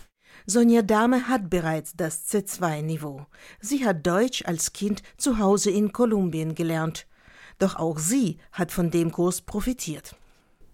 Sonja 0.47 0.83
Dahme 0.83 1.27
hat 1.27 1.51
bereits 1.51 1.97
das 1.97 2.29
C2-Niveau. 2.29 3.27
Sie 3.61 3.85
hat 3.85 4.07
Deutsch 4.07 4.45
als 4.47 4.73
Kind 4.73 5.03
zu 5.17 5.41
Hause 5.41 5.73
in 5.73 5.93
Kolumbien 5.93 6.55
gelernt. 6.55 7.09
Doch 7.59 7.75
auch 7.75 7.99
sie 7.99 8.39
hat 8.53 8.71
von 8.71 8.93
dem 8.93 9.11
Kurs 9.11 9.41
profitiert. 9.41 10.15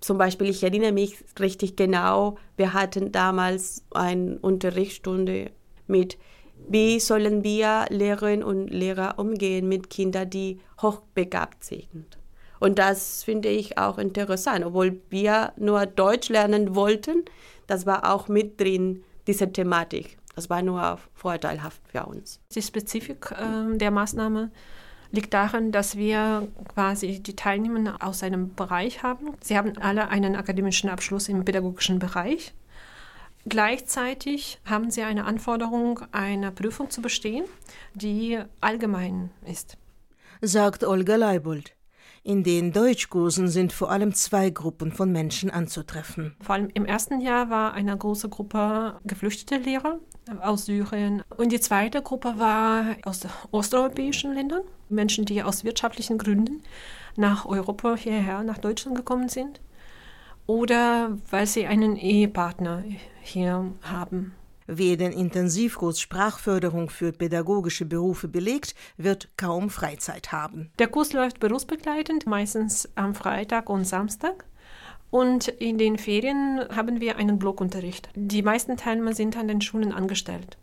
Zum 0.01 0.19
Beispiel, 0.19 0.51
ich 0.51 0.63
erinnere 0.63 0.93
mich 0.93 1.17
richtig 1.41 1.75
genau, 1.75 2.37
wir 2.59 2.75
hatten 2.75 3.11
damals 3.11 3.87
eine 3.93 4.39
Unterrichtsstunde 4.39 5.51
mit, 5.87 6.19
wie 6.69 7.01
sollen 7.01 7.43
wir 7.43 7.87
Lehrerinnen 7.89 8.45
und 8.45 8.69
Lehrer 8.69 9.19
umgehen 9.19 9.67
mit 9.67 9.89
Kindern, 9.89 10.29
die 10.29 10.61
hochbegabt 10.83 11.65
sind. 11.65 12.18
Und 12.61 12.79
das 12.79 13.23
finde 13.25 13.49
ich 13.49 13.79
auch 13.79 13.99
interessant, 13.99 14.65
obwohl 14.65 15.00
wir 15.11 15.53
nur 15.57 15.87
Deutsch 15.87 16.29
lernen 16.29 16.75
wollten, 16.75 17.25
das 17.67 17.87
war 17.87 18.12
auch 18.12 18.29
mit 18.29 18.61
drin, 18.61 19.05
diese 19.27 19.53
Thematik. 19.53 20.19
Das 20.35 20.49
war 20.49 20.62
nur 20.62 20.99
vorteilhaft 21.15 21.81
für 21.88 22.07
uns. 22.07 22.41
Die 22.55 22.62
Spezifik 22.62 23.33
äh, 23.33 23.77
der 23.77 23.91
Maßnahme 23.91 24.50
liegt 25.11 25.35
darin, 25.35 25.73
dass 25.73 25.97
wir 25.97 26.49
quasi 26.75 27.21
die 27.21 27.35
Teilnehmer 27.37 27.97
aus 28.00 28.23
einem 28.23 28.55
Bereich 28.55 29.03
haben. 29.03 29.33
Sie 29.41 29.57
haben 29.57 29.77
alle 29.79 30.09
einen 30.09 30.37
akademischen 30.37 30.91
Abschluss 30.91 31.29
im 31.29 31.45
pädagogischen 31.45 31.99
Bereich. 31.99 32.55
Gleichzeitig 33.49 34.61
haben 34.65 34.91
sie 34.91 35.03
eine 35.03 35.25
Anforderung, 35.25 36.00
eine 36.12 36.53
Prüfung 36.53 36.91
zu 36.91 37.00
bestehen, 37.00 37.45
die 37.95 38.38
allgemein 38.61 39.31
ist. 39.47 39.77
Sagt 40.43 40.85
Olga 40.85 41.17
Leibold. 41.17 41.75
In 42.28 42.44
den 42.44 42.73
Deutschkursen 42.73 43.49
sind 43.49 43.73
vor 43.73 43.90
allem 43.90 44.12
zwei 44.12 44.50
Gruppen 44.50 44.92
von 44.92 45.11
Menschen 45.11 45.49
anzutreffen. 45.49 46.37
Vor 46.42 46.56
allem 46.56 46.68
im 46.75 46.85
ersten 46.85 47.23
Jahr 47.23 47.49
war 47.49 47.73
eine 47.73 47.97
große 47.97 48.28
Gruppe 48.28 49.00
geflüchtete 49.06 49.56
Lehrer 49.56 49.99
aus 50.42 50.66
Syrien 50.66 51.23
und 51.38 51.52
die 51.52 51.61
zweite 51.61 52.02
Gruppe 52.02 52.35
war 52.37 52.97
aus 53.06 53.26
osteuropäischen 53.50 54.35
Ländern, 54.35 54.61
Menschen, 54.90 55.25
die 55.25 55.42
aus 55.42 55.64
wirtschaftlichen 55.64 56.18
Gründen 56.18 56.62
nach 57.16 57.47
Europa 57.47 57.97
hierher, 57.97 58.42
nach 58.42 58.58
Deutschland 58.58 58.99
gekommen 58.99 59.30
sind 59.30 59.62
oder 60.47 61.16
weil 61.30 61.47
sie 61.47 61.66
einen 61.66 61.97
Ehepartner 61.97 62.85
hier 63.23 63.73
haben. 63.80 64.35
Wer 64.71 64.99
den 64.99 65.13
Intensivkurs 65.13 65.99
Sprachförderung 65.99 66.91
für 66.91 67.11
pädagogische 67.13 67.87
Berufe 67.87 68.29
belegt, 68.29 68.75
wird 68.99 69.31
kaum 69.39 69.71
Freizeit 69.71 70.31
haben. 70.31 70.71
Der 70.79 70.89
Kurs 70.89 71.15
läuft 71.15 71.41
berufsbegleitend, 71.41 72.27
meistens 72.27 72.87
am 72.95 73.15
Freitag 73.15 73.71
und 73.71 73.87
Samstag. 73.87 74.45
Und 75.11 75.49
in 75.49 75.79
den 75.79 75.97
Ferien 75.97 76.61
haben 76.77 77.01
wir 77.01 77.17
einen 77.17 77.39
Blockunterricht. 77.39 78.11
Die 78.15 78.43
meisten 78.43 78.77
Teilnehmer 78.77 79.15
sind 79.15 79.39
an 79.39 79.49
den 79.49 79.63
Schulen 79.63 79.91
angestellt. 79.91 80.59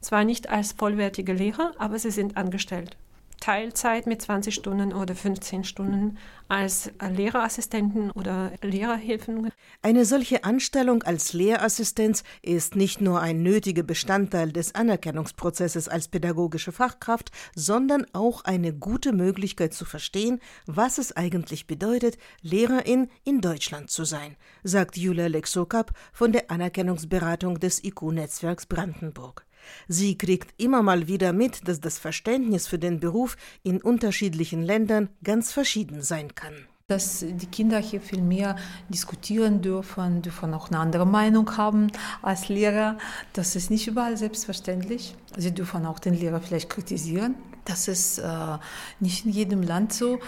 Zwar 0.00 0.24
nicht 0.24 0.48
als 0.48 0.72
vollwertige 0.72 1.34
Lehrer, 1.34 1.74
aber 1.76 1.98
sie 1.98 2.10
sind 2.10 2.38
angestellt. 2.38 2.96
Teilzeit 3.40 4.06
mit 4.06 4.20
20 4.20 4.54
Stunden 4.54 4.92
oder 4.92 5.14
15 5.14 5.64
Stunden 5.64 6.18
als 6.48 6.90
Lehrerassistenten 7.00 8.10
oder 8.10 8.52
Lehrerhilfen. 8.62 9.50
Eine 9.82 10.04
solche 10.04 10.44
Anstellung 10.44 11.02
als 11.02 11.32
Lehrassistenz 11.32 12.22
ist 12.42 12.76
nicht 12.76 13.00
nur 13.00 13.20
ein 13.20 13.42
nötiger 13.42 13.82
Bestandteil 13.82 14.52
des 14.52 14.74
Anerkennungsprozesses 14.74 15.88
als 15.88 16.08
pädagogische 16.08 16.72
Fachkraft, 16.72 17.30
sondern 17.54 18.06
auch 18.12 18.44
eine 18.44 18.74
gute 18.74 19.12
Möglichkeit 19.12 19.72
zu 19.72 19.84
verstehen, 19.84 20.40
was 20.66 20.98
es 20.98 21.16
eigentlich 21.16 21.66
bedeutet, 21.66 22.18
Lehrerin 22.42 23.08
in 23.24 23.40
Deutschland 23.40 23.90
zu 23.90 24.04
sein, 24.04 24.36
sagt 24.62 24.96
Julia 24.96 25.28
Lexokap 25.28 25.92
von 26.12 26.32
der 26.32 26.50
Anerkennungsberatung 26.50 27.58
des 27.58 27.82
IQ-Netzwerks 27.82 28.66
Brandenburg. 28.66 29.46
Sie 29.88 30.16
kriegt 30.16 30.60
immer 30.60 30.82
mal 30.82 31.08
wieder 31.08 31.32
mit, 31.32 31.66
dass 31.68 31.80
das 31.80 31.98
Verständnis 31.98 32.66
für 32.66 32.78
den 32.78 33.00
Beruf 33.00 33.36
in 33.62 33.80
unterschiedlichen 33.80 34.62
Ländern 34.62 35.08
ganz 35.22 35.52
verschieden 35.52 36.02
sein 36.02 36.34
kann 36.34 36.54
dass 36.90 37.24
die 37.24 37.46
Kinder 37.46 37.78
hier 37.78 38.00
viel 38.00 38.20
mehr 38.20 38.56
diskutieren 38.88 39.62
dürfen, 39.62 40.22
dürfen 40.22 40.52
auch 40.54 40.70
eine 40.70 40.80
andere 40.80 41.06
Meinung 41.06 41.56
haben 41.56 41.86
als 42.20 42.48
Lehrer. 42.48 42.98
Das 43.32 43.54
ist 43.54 43.70
nicht 43.70 43.86
überall 43.86 44.16
selbstverständlich. 44.16 45.14
Sie 45.36 45.54
dürfen 45.54 45.86
auch 45.86 46.00
den 46.00 46.14
Lehrer 46.14 46.40
vielleicht 46.40 46.68
kritisieren. 46.68 47.36
Das 47.70 47.86
ist 47.86 48.18
äh, 48.18 48.58
nicht 48.98 49.24
in 49.24 49.30
jedem 49.30 49.62
Land 49.62 49.92
so. 49.92 50.18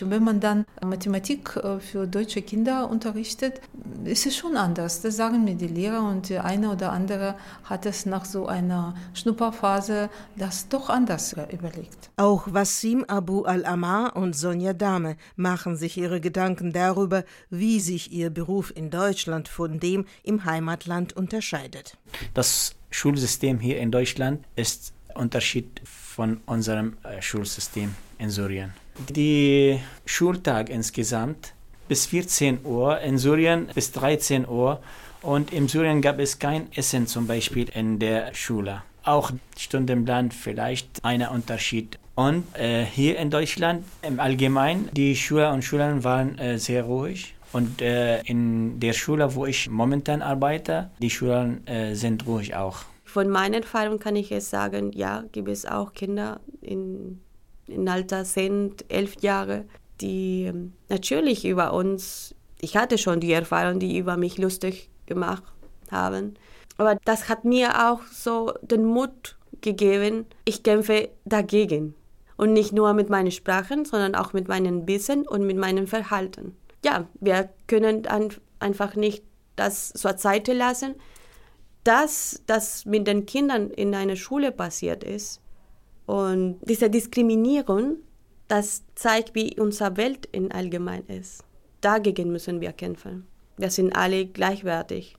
Und 0.00 0.10
wenn 0.10 0.24
man 0.24 0.40
dann 0.40 0.64
Mathematik 0.82 1.56
äh, 1.56 1.78
für 1.78 2.06
deutsche 2.06 2.40
Kinder 2.40 2.88
unterrichtet, 2.88 3.60
ist 4.04 4.24
es 4.24 4.34
schon 4.34 4.56
anders. 4.56 5.02
Das 5.02 5.16
sagen 5.16 5.44
mir 5.44 5.54
die 5.54 5.68
Lehrer 5.68 6.08
und 6.08 6.30
der 6.30 6.46
eine 6.46 6.70
oder 6.70 6.92
andere 6.92 7.34
hat 7.64 7.84
es 7.84 8.06
nach 8.06 8.24
so 8.24 8.46
einer 8.46 8.94
Schnupperphase 9.12 10.08
das 10.36 10.68
doch 10.68 10.88
anders 10.88 11.34
überlegt. 11.52 12.10
Auch 12.16 12.46
Wassim 12.50 13.04
Abu 13.08 13.42
al-Amar 13.42 14.16
und 14.16 14.34
Sonja 14.34 14.72
Dahme 14.72 15.16
machen 15.36 15.76
sich 15.76 15.98
ihre 15.98 16.22
Gedanken 16.22 16.72
darüber, 16.72 17.24
wie 17.50 17.80
sich 17.80 18.10
ihr 18.10 18.30
Beruf 18.30 18.72
in 18.74 18.90
Deutschland 18.90 19.48
von 19.48 19.80
dem 19.80 20.06
im 20.22 20.46
Heimatland 20.46 21.14
unterscheidet. 21.14 21.98
Das 22.32 22.74
Schulsystem 22.90 23.58
hier 23.58 23.78
in 23.80 23.90
Deutschland 23.90 24.44
ist 24.56 24.94
Unterschied 25.16 25.80
von 25.84 26.40
unserem 26.46 26.96
äh, 27.02 27.20
Schulsystem 27.20 27.94
in 28.18 28.30
Syrien. 28.30 28.72
Die 29.10 29.78
Schultag 30.04 30.70
insgesamt 30.70 31.52
bis 31.88 32.06
14 32.06 32.64
Uhr, 32.64 33.00
in 33.00 33.18
Syrien 33.18 33.68
bis 33.74 33.92
13 33.92 34.48
Uhr 34.48 34.80
und 35.22 35.52
in 35.52 35.68
Syrien 35.68 36.00
gab 36.00 36.18
es 36.18 36.38
kein 36.38 36.72
Essen 36.72 37.06
zum 37.06 37.26
Beispiel 37.26 37.68
in 37.74 37.98
der 37.98 38.34
Schule. 38.34 38.82
Auch 39.04 39.30
Stundenplan 39.56 40.30
vielleicht 40.30 41.04
ein 41.04 41.22
Unterschied. 41.22 41.98
Und 42.14 42.44
äh, 42.56 42.84
hier 42.84 43.18
in 43.18 43.30
Deutschland 43.30 43.84
im 44.02 44.18
Allgemeinen, 44.20 44.88
die 44.92 45.14
Schüler 45.14 45.52
und 45.52 45.62
Schülerinnen 45.62 46.02
waren 46.02 46.38
äh, 46.38 46.58
sehr 46.58 46.84
ruhig. 46.84 47.34
Und 47.52 47.80
äh, 47.82 48.20
in 48.22 48.80
der 48.80 48.92
Schule, 48.92 49.34
wo 49.34 49.46
ich 49.46 49.70
momentan 49.70 50.22
arbeite, 50.22 50.90
die 50.98 51.10
Schüler 51.10 51.50
äh, 51.66 51.94
sind 51.94 52.26
ruhig 52.26 52.54
auch. 52.54 52.84
Von 53.06 53.30
meinen 53.30 53.62
Erfahrungen 53.62 53.98
kann 53.98 54.16
ich 54.16 54.30
jetzt 54.30 54.50
sagen, 54.50 54.92
ja, 54.92 55.24
gibt 55.32 55.48
es 55.48 55.64
auch 55.64 55.92
Kinder 55.94 56.40
in 56.60 57.20
im 57.68 57.88
Alter 57.88 58.24
sind 58.24 58.84
elf 58.88 59.20
Jahre, 59.20 59.64
die 60.00 60.44
ähm, 60.44 60.72
natürlich 60.88 61.44
über 61.44 61.72
uns, 61.72 62.34
ich 62.60 62.76
hatte 62.76 62.98
schon 62.98 63.20
die 63.20 63.32
Erfahrung, 63.32 63.78
die 63.78 63.98
über 63.98 64.16
mich 64.16 64.38
lustig 64.38 64.90
gemacht 65.06 65.42
haben. 65.90 66.34
Aber 66.78 66.96
das 67.04 67.28
hat 67.28 67.44
mir 67.44 67.88
auch 67.90 68.00
so 68.12 68.52
den 68.62 68.84
Mut 68.84 69.36
gegeben, 69.60 70.26
ich 70.44 70.62
kämpfe 70.62 71.08
dagegen. 71.24 71.94
Und 72.36 72.52
nicht 72.52 72.72
nur 72.72 72.92
mit 72.92 73.08
meinen 73.08 73.30
Sprachen, 73.30 73.86
sondern 73.86 74.14
auch 74.14 74.34
mit 74.34 74.46
meinem 74.46 74.86
Wissen 74.86 75.26
und 75.26 75.46
mit 75.46 75.56
meinem 75.56 75.86
Verhalten. 75.86 76.54
Ja, 76.84 77.06
wir 77.18 77.48
können 77.66 78.06
einfach 78.58 78.94
nicht 78.94 79.24
das 79.56 79.94
zur 79.94 80.18
Seite 80.18 80.52
lassen. 80.52 80.96
Das, 81.86 82.42
das 82.46 82.84
mit 82.84 83.06
den 83.06 83.26
Kindern 83.26 83.70
in 83.70 83.94
einer 83.94 84.16
Schule 84.16 84.50
passiert 84.50 85.04
ist, 85.04 85.40
und 86.06 86.58
diese 86.62 86.90
Diskriminierung, 86.90 87.96
das 88.48 88.82
zeigt, 88.96 89.34
wie 89.34 89.58
unsere 89.58 89.96
Welt 89.96 90.26
in 90.26 90.50
allgemein 90.50 91.04
ist. 91.06 91.44
Dagegen 91.80 92.32
müssen 92.32 92.60
wir 92.60 92.72
kämpfen. 92.72 93.26
Wir 93.56 93.70
sind 93.70 93.94
alle 93.94 94.26
gleichwertig. 94.26 95.16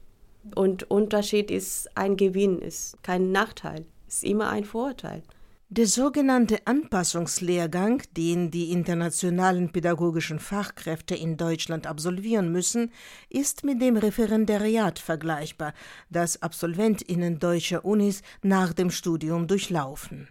Und 0.55 0.89
Unterschied 0.89 1.51
ist 1.51 1.89
ein 1.95 2.17
Gewinn, 2.17 2.59
ist 2.59 3.01
kein 3.01 3.31
Nachteil, 3.31 3.85
ist 4.07 4.23
immer 4.25 4.49
ein 4.49 4.65
Vorteil. 4.65 5.23
Der 5.69 5.85
sogenannte 5.85 6.65
Anpassungslehrgang, 6.65 8.01
den 8.15 8.51
die 8.51 8.71
internationalen 8.71 9.69
pädagogischen 9.73 10.39
Fachkräfte 10.39 11.13
in 11.13 11.35
Deutschland 11.35 11.87
absolvieren 11.87 12.53
müssen, 12.53 12.93
ist 13.29 13.65
mit 13.65 13.81
dem 13.81 13.97
Referendariat 13.97 14.97
vergleichbar, 14.97 15.73
das 16.09 16.41
Absolventinnen 16.41 17.39
deutscher 17.39 17.83
Unis 17.83 18.21
nach 18.41 18.71
dem 18.71 18.89
Studium 18.91 19.47
durchlaufen. 19.47 20.29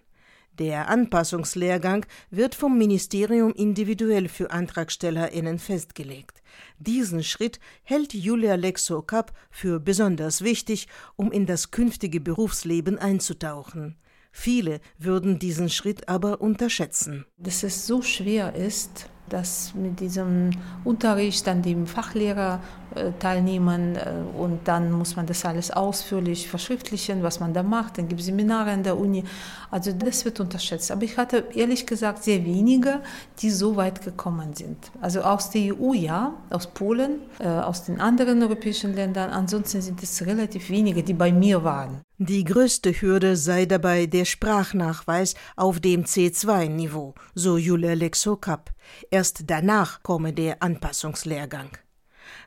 Der 0.59 0.89
Anpassungslehrgang 0.89 2.07
wird 2.31 2.55
vom 2.55 2.79
Ministerium 2.79 3.53
individuell 3.53 4.31
für 4.31 4.51
AntragstellerInnen 4.51 5.59
festgelegt. 5.59 6.43
Diesen 6.79 7.23
Schritt 7.23 7.61
hält 7.83 8.15
Julia 8.15 8.55
Lexo-Kapp 8.55 9.35
für 9.51 9.81
besonders 9.81 10.41
wichtig, 10.41 10.89
um 11.15 11.31
in 11.31 11.45
das 11.45 11.73
künftige 11.73 12.23
Berufsleben 12.23 12.99
einzutauchen. 12.99 13.99
Viele 14.39 14.81
würden 14.99 15.39
diesen 15.39 15.71
Schritt 15.71 16.11
aber 16.11 16.43
unterschätzen. 16.43 17.25
Dass 17.39 17.63
es 17.63 17.87
so 17.87 18.03
schwer 18.03 18.55
ist, 18.55 19.09
dass 19.31 19.75
mit 19.75 19.99
diesem 19.99 20.51
Unterricht 20.85 21.49
an 21.49 21.63
dem 21.63 21.87
Fachlehrer 21.87 22.61
äh, 22.95 23.13
teilnehmen 23.19 23.97
äh, 23.97 24.39
und 24.39 24.61
dann 24.69 24.93
muss 24.93 25.17
man 25.17 25.27
das 25.27 25.45
alles 25.45 25.71
ausführlich 25.71 26.49
verschriftlichen, 26.49 27.23
was 27.23 27.41
man 27.41 27.53
da 27.55 27.63
macht. 27.63 27.99
Dann 27.99 28.09
gibt 28.09 28.21
es 28.21 28.27
Seminare 28.27 28.71
an 28.71 28.83
der 28.83 28.97
Uni. 28.99 29.25
Also 29.71 29.91
das 29.93 30.25
wird 30.25 30.39
unterschätzt. 30.39 30.91
Aber 30.91 31.03
ich 31.03 31.17
hatte 31.17 31.45
ehrlich 31.55 31.87
gesagt 31.87 32.23
sehr 32.23 32.45
wenige, 32.45 33.01
die 33.41 33.51
so 33.51 33.75
weit 33.75 34.03
gekommen 34.03 34.55
sind. 34.55 34.93
Also 35.01 35.23
aus 35.23 35.51
der 35.51 35.75
EU 35.75 35.95
ja, 35.95 36.35
aus 36.51 36.69
Polen, 36.69 37.21
äh, 37.41 37.49
aus 37.49 37.85
den 37.85 38.01
anderen 38.01 38.43
europäischen 38.43 38.95
Ländern. 38.95 39.31
Ansonsten 39.31 39.81
sind 39.81 40.03
es 40.03 40.25
relativ 40.25 40.69
wenige, 40.71 41.03
die 41.03 41.15
bei 41.15 41.33
mir 41.33 41.65
waren. 41.65 42.03
Die 42.19 42.45
größte 42.45 42.93
Hürde 42.93 43.37
sei 43.37 43.67
dabei 43.67 44.07
der 44.07 44.25
Sprachnachweis 44.25 45.35
auf 45.55 45.81
dem 45.81 46.05
C2-Niveau, 46.05 47.15
so 47.35 47.59
Julia 47.59 47.93
Lexokap. 47.93 48.73
Erst 49.11 49.51
danach 49.51 50.03
komme 50.03 50.33
der 50.33 50.63
Anpassungslehrgang. 50.63 51.77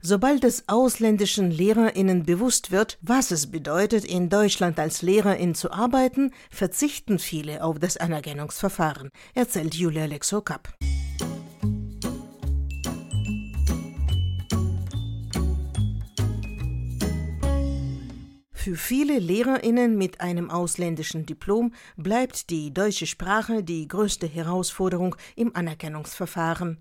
Sobald 0.01 0.43
es 0.43 0.63
ausländischen 0.67 1.51
Lehrerinnen 1.51 2.23
bewusst 2.23 2.71
wird, 2.71 2.97
was 3.03 3.29
es 3.29 3.51
bedeutet, 3.51 4.05
in 4.05 4.29
Deutschland 4.29 4.79
als 4.79 5.03
Lehrerin 5.03 5.53
zu 5.53 5.71
arbeiten, 5.71 6.33
verzichten 6.49 7.19
viele 7.19 7.63
auf 7.63 7.77
das 7.77 7.95
Anerkennungsverfahren, 7.95 9.11
erzählt 9.35 9.75
Julia 9.75 10.05
Lexokap. 10.05 10.73
Für 18.69 18.75
viele 18.75 19.17
Lehrerinnen 19.17 19.97
mit 19.97 20.21
einem 20.21 20.51
ausländischen 20.51 21.25
Diplom 21.25 21.73
bleibt 21.97 22.51
die 22.51 22.71
deutsche 22.71 23.07
Sprache 23.07 23.63
die 23.63 23.87
größte 23.87 24.27
Herausforderung 24.27 25.15
im 25.35 25.55
Anerkennungsverfahren. 25.55 26.77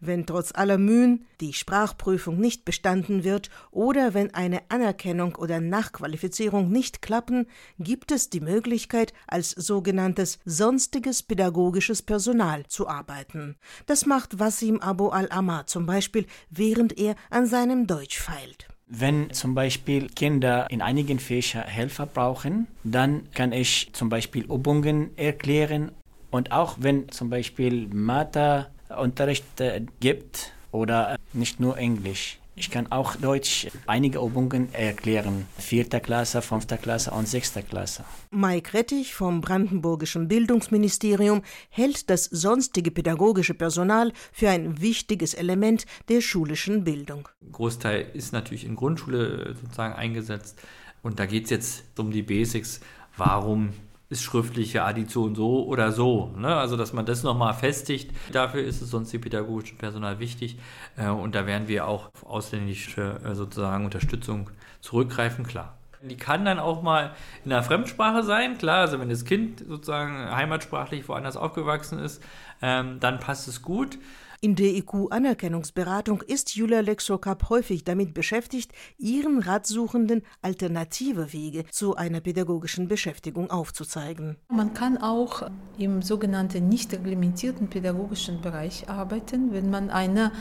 Wenn 0.00 0.26
trotz 0.26 0.50
aller 0.52 0.76
Mühen 0.76 1.24
die 1.40 1.52
Sprachprüfung 1.52 2.40
nicht 2.40 2.64
bestanden 2.64 3.22
wird 3.22 3.48
oder 3.70 4.12
wenn 4.12 4.34
eine 4.34 4.68
Anerkennung 4.70 5.36
oder 5.36 5.60
Nachqualifizierung 5.60 6.68
nicht 6.68 7.00
klappen, 7.00 7.46
gibt 7.78 8.10
es 8.10 8.28
die 8.28 8.40
Möglichkeit, 8.40 9.12
als 9.28 9.50
sogenanntes 9.50 10.40
sonstiges 10.44 11.22
pädagogisches 11.22 12.02
Personal 12.02 12.66
zu 12.66 12.88
arbeiten. 12.88 13.54
Das 13.86 14.04
macht 14.04 14.40
Wasim 14.40 14.80
Abu 14.80 15.10
al-Amma 15.10 15.64
zum 15.68 15.86
Beispiel, 15.86 16.26
während 16.50 16.98
er 16.98 17.14
an 17.30 17.46
seinem 17.46 17.86
Deutsch 17.86 18.18
feilt. 18.18 18.69
Wenn 18.92 19.30
zum 19.30 19.54
Beispiel 19.54 20.08
Kinder 20.08 20.66
in 20.68 20.82
einigen 20.82 21.20
Fächern 21.20 21.62
Helfer 21.62 22.06
brauchen, 22.06 22.66
dann 22.82 23.22
kann 23.34 23.52
ich 23.52 23.90
zum 23.92 24.08
Beispiel 24.08 24.42
Übungen 24.42 25.16
erklären. 25.16 25.92
Und 26.32 26.50
auch 26.50 26.76
wenn 26.80 27.08
zum 27.10 27.30
Beispiel 27.30 27.86
Mathe 27.86 28.66
Unterricht 28.88 29.60
äh, 29.60 29.82
gibt 30.00 30.52
oder 30.72 31.16
nicht 31.32 31.60
nur 31.60 31.78
Englisch. 31.78 32.39
Ich 32.60 32.70
kann 32.70 32.92
auch 32.92 33.16
Deutsch 33.16 33.68
einige 33.86 34.18
Übungen 34.18 34.68
erklären. 34.74 35.46
Vierte 35.56 35.98
Klasse, 35.98 36.42
fünfte 36.42 36.76
Klasse 36.76 37.10
und 37.10 37.26
sechste 37.26 37.62
Klasse. 37.62 38.04
Mike 38.30 38.74
Rettich 38.74 39.14
vom 39.14 39.40
Brandenburgischen 39.40 40.28
Bildungsministerium 40.28 41.40
hält 41.70 42.10
das 42.10 42.26
sonstige 42.26 42.90
pädagogische 42.90 43.54
Personal 43.54 44.12
für 44.30 44.50
ein 44.50 44.78
wichtiges 44.78 45.32
Element 45.32 45.86
der 46.10 46.20
schulischen 46.20 46.84
Bildung. 46.84 47.30
Großteil 47.50 48.10
ist 48.12 48.34
natürlich 48.34 48.66
in 48.66 48.76
Grundschule 48.76 49.56
sozusagen 49.58 49.94
eingesetzt. 49.94 50.60
Und 51.02 51.18
da 51.18 51.24
geht 51.24 51.44
es 51.44 51.50
jetzt 51.50 51.98
um 51.98 52.10
die 52.10 52.22
Basics. 52.22 52.80
Warum 53.16 53.70
ist 54.10 54.24
schriftliche 54.24 54.82
Addition 54.82 55.36
so 55.36 55.64
oder 55.64 55.92
so. 55.92 56.32
Ne? 56.36 56.54
Also, 56.54 56.76
dass 56.76 56.92
man 56.92 57.06
das 57.06 57.22
nochmal 57.22 57.54
festigt. 57.54 58.10
Dafür 58.32 58.62
ist 58.62 58.82
es 58.82 58.90
sonst 58.90 59.12
die 59.12 59.18
pädagogische 59.18 59.76
Personal 59.76 60.18
wichtig. 60.18 60.58
Äh, 60.96 61.08
und 61.08 61.34
da 61.34 61.46
werden 61.46 61.68
wir 61.68 61.86
auch 61.86 62.06
auf 62.12 62.26
ausländische 62.26 63.20
äh, 63.24 63.34
sozusagen 63.34 63.84
Unterstützung 63.84 64.50
zurückgreifen, 64.80 65.46
klar. 65.46 65.76
Die 66.02 66.16
kann 66.16 66.44
dann 66.44 66.58
auch 66.58 66.82
mal 66.82 67.14
in 67.44 67.52
einer 67.52 67.62
Fremdsprache 67.62 68.24
sein, 68.24 68.58
klar. 68.58 68.80
Also, 68.80 68.98
wenn 68.98 69.08
das 69.08 69.24
Kind 69.24 69.64
sozusagen 69.66 70.34
heimatsprachlich 70.34 71.08
woanders 71.08 71.36
aufgewachsen 71.36 72.00
ist, 72.00 72.20
ähm, 72.62 72.98
dann 72.98 73.20
passt 73.20 73.46
es 73.46 73.62
gut. 73.62 73.96
In 74.42 74.54
der 74.54 74.68
IQ-Anerkennungsberatung 74.68 76.22
ist 76.22 76.56
Julia 76.56 76.80
Lexokap 76.80 77.50
häufig 77.50 77.84
damit 77.84 78.14
beschäftigt, 78.14 78.72
ihren 78.96 79.40
Ratsuchenden 79.40 80.22
alternative 80.40 81.34
Wege 81.34 81.66
zu 81.70 81.94
einer 81.94 82.20
pädagogischen 82.20 82.88
Beschäftigung 82.88 83.50
aufzuzeigen. 83.50 84.38
Man 84.48 84.72
kann 84.72 84.96
auch 84.96 85.50
im 85.76 86.00
sogenannten 86.00 86.70
nicht 86.70 86.90
reglementierten 86.94 87.68
pädagogischen 87.68 88.40
Bereich 88.40 88.88
arbeiten, 88.88 89.52
wenn 89.52 89.68
man 89.68 89.90
eine 89.90 90.32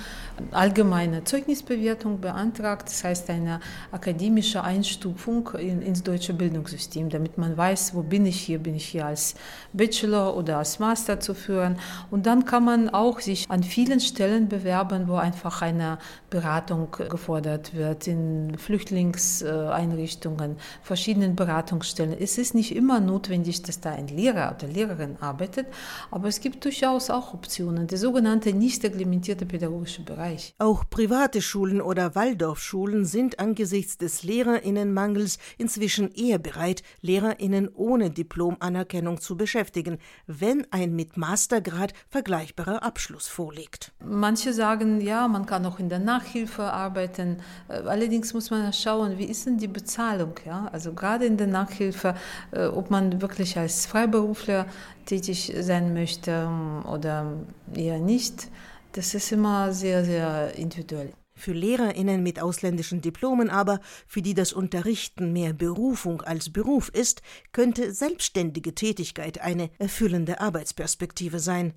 allgemeine 0.52 1.26
Zeugnisbewertung 1.26 2.22
beantragt, 2.22 2.88
das 2.88 3.04
heißt 3.04 3.30
eine 3.30 3.60
akademische 3.92 4.64
Einstufung 4.64 5.50
in, 5.58 5.82
ins 5.82 6.04
deutsche 6.04 6.34
Bildungssystem, 6.34 7.10
damit 7.10 7.38
man 7.38 7.58
weiß, 7.58 7.94
wo 7.94 8.04
bin 8.04 8.26
ich 8.26 8.40
hier, 8.40 8.60
bin 8.60 8.76
ich 8.76 8.86
hier 8.86 9.08
als 9.08 9.36
Bachelor 9.74 10.38
oder 10.38 10.60
als 10.60 10.80
Master 10.80 11.20
zu 11.20 11.34
führen. 11.34 11.78
Und 12.10 12.28
dann 12.28 12.46
kann 12.46 12.64
man 12.64 12.88
auch 12.88 13.20
sich 13.20 13.46
an 13.50 13.62
vielen 13.62 13.89
vielen 13.90 14.02
Stellen 14.02 14.50
bewerben, 14.50 15.08
wo 15.08 15.16
einfach 15.16 15.64
eine 15.64 15.98
Beratung 16.30 16.92
gefordert 16.92 17.74
wird, 17.74 18.06
in 18.06 18.56
Flüchtlingseinrichtungen, 18.56 20.58
verschiedenen 20.84 21.36
Beratungsstellen. 21.36 22.16
Es 22.20 22.38
ist 22.38 22.54
nicht 22.54 22.76
immer 22.76 23.00
notwendig, 23.00 23.64
dass 23.64 23.80
da 23.80 23.90
ein 23.90 24.08
Lehrer 24.08 24.56
oder 24.56 24.72
Lehrerin 24.72 25.18
arbeitet, 25.22 25.66
aber 26.12 26.28
es 26.28 26.40
gibt 26.40 26.66
durchaus 26.66 27.10
auch 27.10 27.34
Optionen, 27.34 27.88
der 27.88 27.98
sogenannte 27.98 28.54
nicht 28.54 28.84
reglementierte 28.84 29.48
pädagogische 29.48 30.04
Bereich. 30.04 30.54
Auch 30.60 30.84
private 30.88 31.42
Schulen 31.42 31.82
oder 31.82 32.14
Waldorfschulen 32.14 33.06
sind 33.06 33.40
angesichts 33.40 33.98
des 33.98 34.22
Lehrerinnenmangels 34.22 35.40
inzwischen 35.58 36.12
eher 36.12 36.38
bereit, 36.38 36.84
Lehrerinnen 37.02 37.68
ohne 37.74 38.12
Diplomanerkennung 38.12 39.20
zu 39.20 39.36
beschäftigen, 39.36 39.98
wenn 40.28 40.68
ein 40.70 40.96
mit 40.96 41.18
Mastergrad 41.18 41.94
vergleichbarer 42.08 42.84
Abschluss 42.84 43.28
vorliegt 43.28 43.79
gibt. 43.80 43.92
Manche 44.04 44.54
sagen, 44.54 45.02
ja, 45.02 45.28
man 45.28 45.46
kann 45.46 45.66
auch 45.66 45.80
in 45.80 45.90
der 45.90 46.00
Nachhilfe 46.00 46.64
arbeiten. 46.64 47.38
Äh, 47.68 47.74
allerdings 47.88 48.34
muss 48.34 48.52
man 48.52 48.72
schauen, 48.74 49.18
wie 49.18 49.26
ist 49.26 49.46
denn 49.46 49.58
die 49.58 49.68
Bezahlung? 49.68 50.34
Ja? 50.46 50.70
Also 50.72 50.94
gerade 50.94 51.26
in 51.26 51.38
der 51.38 51.48
Nachhilfe, 51.48 52.16
äh, 52.52 52.66
ob 52.66 52.90
man 52.90 53.22
wirklich 53.22 53.58
als 53.58 53.86
Freiberufler 53.86 54.66
tätig 55.06 55.54
sein 55.60 55.94
möchte 55.94 56.32
ähm, 56.32 56.86
oder 56.86 57.34
eher 57.74 58.00
nicht, 58.00 58.50
das 58.94 59.14
ist 59.14 59.32
immer 59.32 59.72
sehr, 59.72 60.04
sehr 60.04 60.56
individuell. 60.56 61.14
Für 61.36 61.54
Lehrerinnen 61.54 62.22
mit 62.22 62.42
ausländischen 62.42 63.00
Diplomen 63.00 63.50
aber, 63.50 63.80
für 64.08 64.22
die 64.22 64.34
das 64.34 64.52
Unterrichten 64.52 65.32
mehr 65.32 65.54
Berufung 65.54 66.22
als 66.22 66.52
Beruf 66.52 66.90
ist, 66.90 67.22
könnte 67.54 67.94
selbstständige 67.94 68.76
Tätigkeit 68.76 69.40
eine 69.40 69.70
erfüllende 69.78 70.42
Arbeitsperspektive 70.42 71.40
sein. 71.40 71.76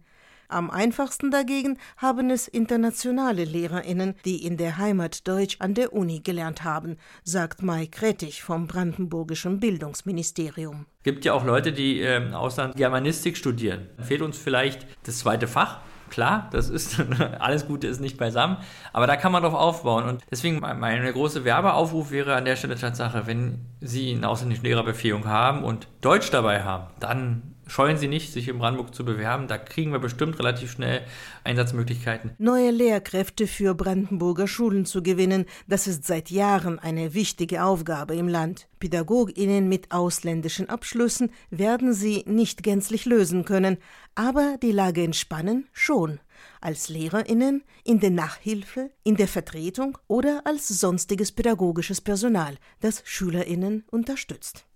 Am 0.53 0.71
einfachsten 0.71 1.31
dagegen 1.31 1.79
haben 1.97 2.29
es 2.29 2.47
internationale 2.47 3.45
Lehrerinnen, 3.45 4.15
die 4.27 4.45
in 4.45 4.59
der 4.59 4.77
Heimat 4.77 5.27
Deutsch 5.27 5.57
an 5.61 5.73
der 5.73 5.95
Uni 5.95 6.21
gelernt 6.21 6.63
haben, 6.63 6.99
sagt 7.25 7.63
Mike 7.63 8.03
Rettich 8.03 8.43
vom 8.43 8.67
Brandenburgischen 8.67 9.61
Bildungsministerium. 9.61 10.85
Es 10.99 11.05
gibt 11.05 11.25
ja 11.25 11.33
auch 11.33 11.47
Leute, 11.47 11.73
die 11.73 12.03
äh, 12.03 12.19
im 12.19 12.35
Ausland 12.35 12.77
Germanistik 12.77 13.39
studieren. 13.39 13.89
Fehlt 13.99 14.21
uns 14.21 14.37
vielleicht 14.37 14.87
das 15.05 15.21
zweite 15.21 15.49
Fach? 15.49 15.81
Klar, 16.11 16.51
das 16.53 16.69
ist 16.69 17.03
alles 17.39 17.67
Gute 17.67 17.87
ist 17.87 18.03
nicht 18.03 18.19
beisammen, 18.19 18.59
aber 18.93 19.07
da 19.07 19.17
kann 19.17 19.33
man 19.33 19.43
drauf 19.43 19.55
aufbauen. 19.55 20.05
Und 20.05 20.23
deswegen 20.31 20.61
mein 20.61 21.11
große 21.11 21.47
Werbeaufruf 21.47 22.11
wäre 22.11 22.35
an 22.35 22.45
der 22.45 22.57
Stelle 22.57 22.77
Tatsache, 22.77 23.27
wenn 23.27 23.65
Sie 23.81 24.13
eine 24.13 24.29
ausländische 24.29 24.65
Lehrerbefähigung 24.65 25.27
haben 25.27 25.65
und 25.65 25.89
Deutsch 26.03 26.31
dabei 26.31 26.63
haben, 26.63 26.89
dann 27.01 27.52
scheuen 27.67 27.97
Sie 27.97 28.09
nicht, 28.09 28.33
sich 28.33 28.49
in 28.49 28.59
Brandenburg 28.59 28.95
zu 28.95 29.05
bewerben. 29.05 29.49
Da 29.49 29.59
kriegen 29.59 29.93
wir 29.93 29.99
bestimmt 29.99 30.39
relativ 30.39 30.73
schnell 30.73 31.03
Einsatzmöglichkeiten. 31.45 32.33
Neue 32.39 32.71
Lehrkräfte 32.71 33.47
für 33.47 33.75
Brandenburger 33.75 34.49
Schulen 34.49 34.85
zu 34.85 35.03
gewinnen, 35.03 35.47
das 35.67 35.87
ist 35.87 36.07
seit 36.07 36.31
Jahren 36.31 36.79
eine 36.79 37.15
wichtige 37.15 37.65
Aufgabe 37.65 38.15
im 38.17 38.29
Land. 38.29 38.69
PädagogInnen 38.79 39.69
mit 39.69 39.93
ausländischen 39.93 40.69
Abschlüssen 40.69 41.31
werden 41.51 41.93
sie 41.93 42.25
nicht 42.27 42.63
gänzlich 42.63 43.05
lösen 43.05 43.45
können, 43.45 43.79
aber 44.15 44.57
die 44.63 44.73
Lage 44.73 45.03
entspannen 45.03 45.69
schon. 45.73 46.21
Als 46.61 46.89
LehrerInnen, 46.89 47.63
in 47.85 48.01
der 48.01 48.11
Nachhilfe, 48.11 48.91
in 49.05 49.17
der 49.17 49.29
Vertretung 49.29 49.99
oder 50.09 50.43
als 50.45 50.69
sonstiges 50.69 51.33
pädagogisches 51.33 52.01
Personal, 52.01 52.57
das 52.81 53.03
SchülerInnen 53.05 53.85
unterstützt. 53.91 54.67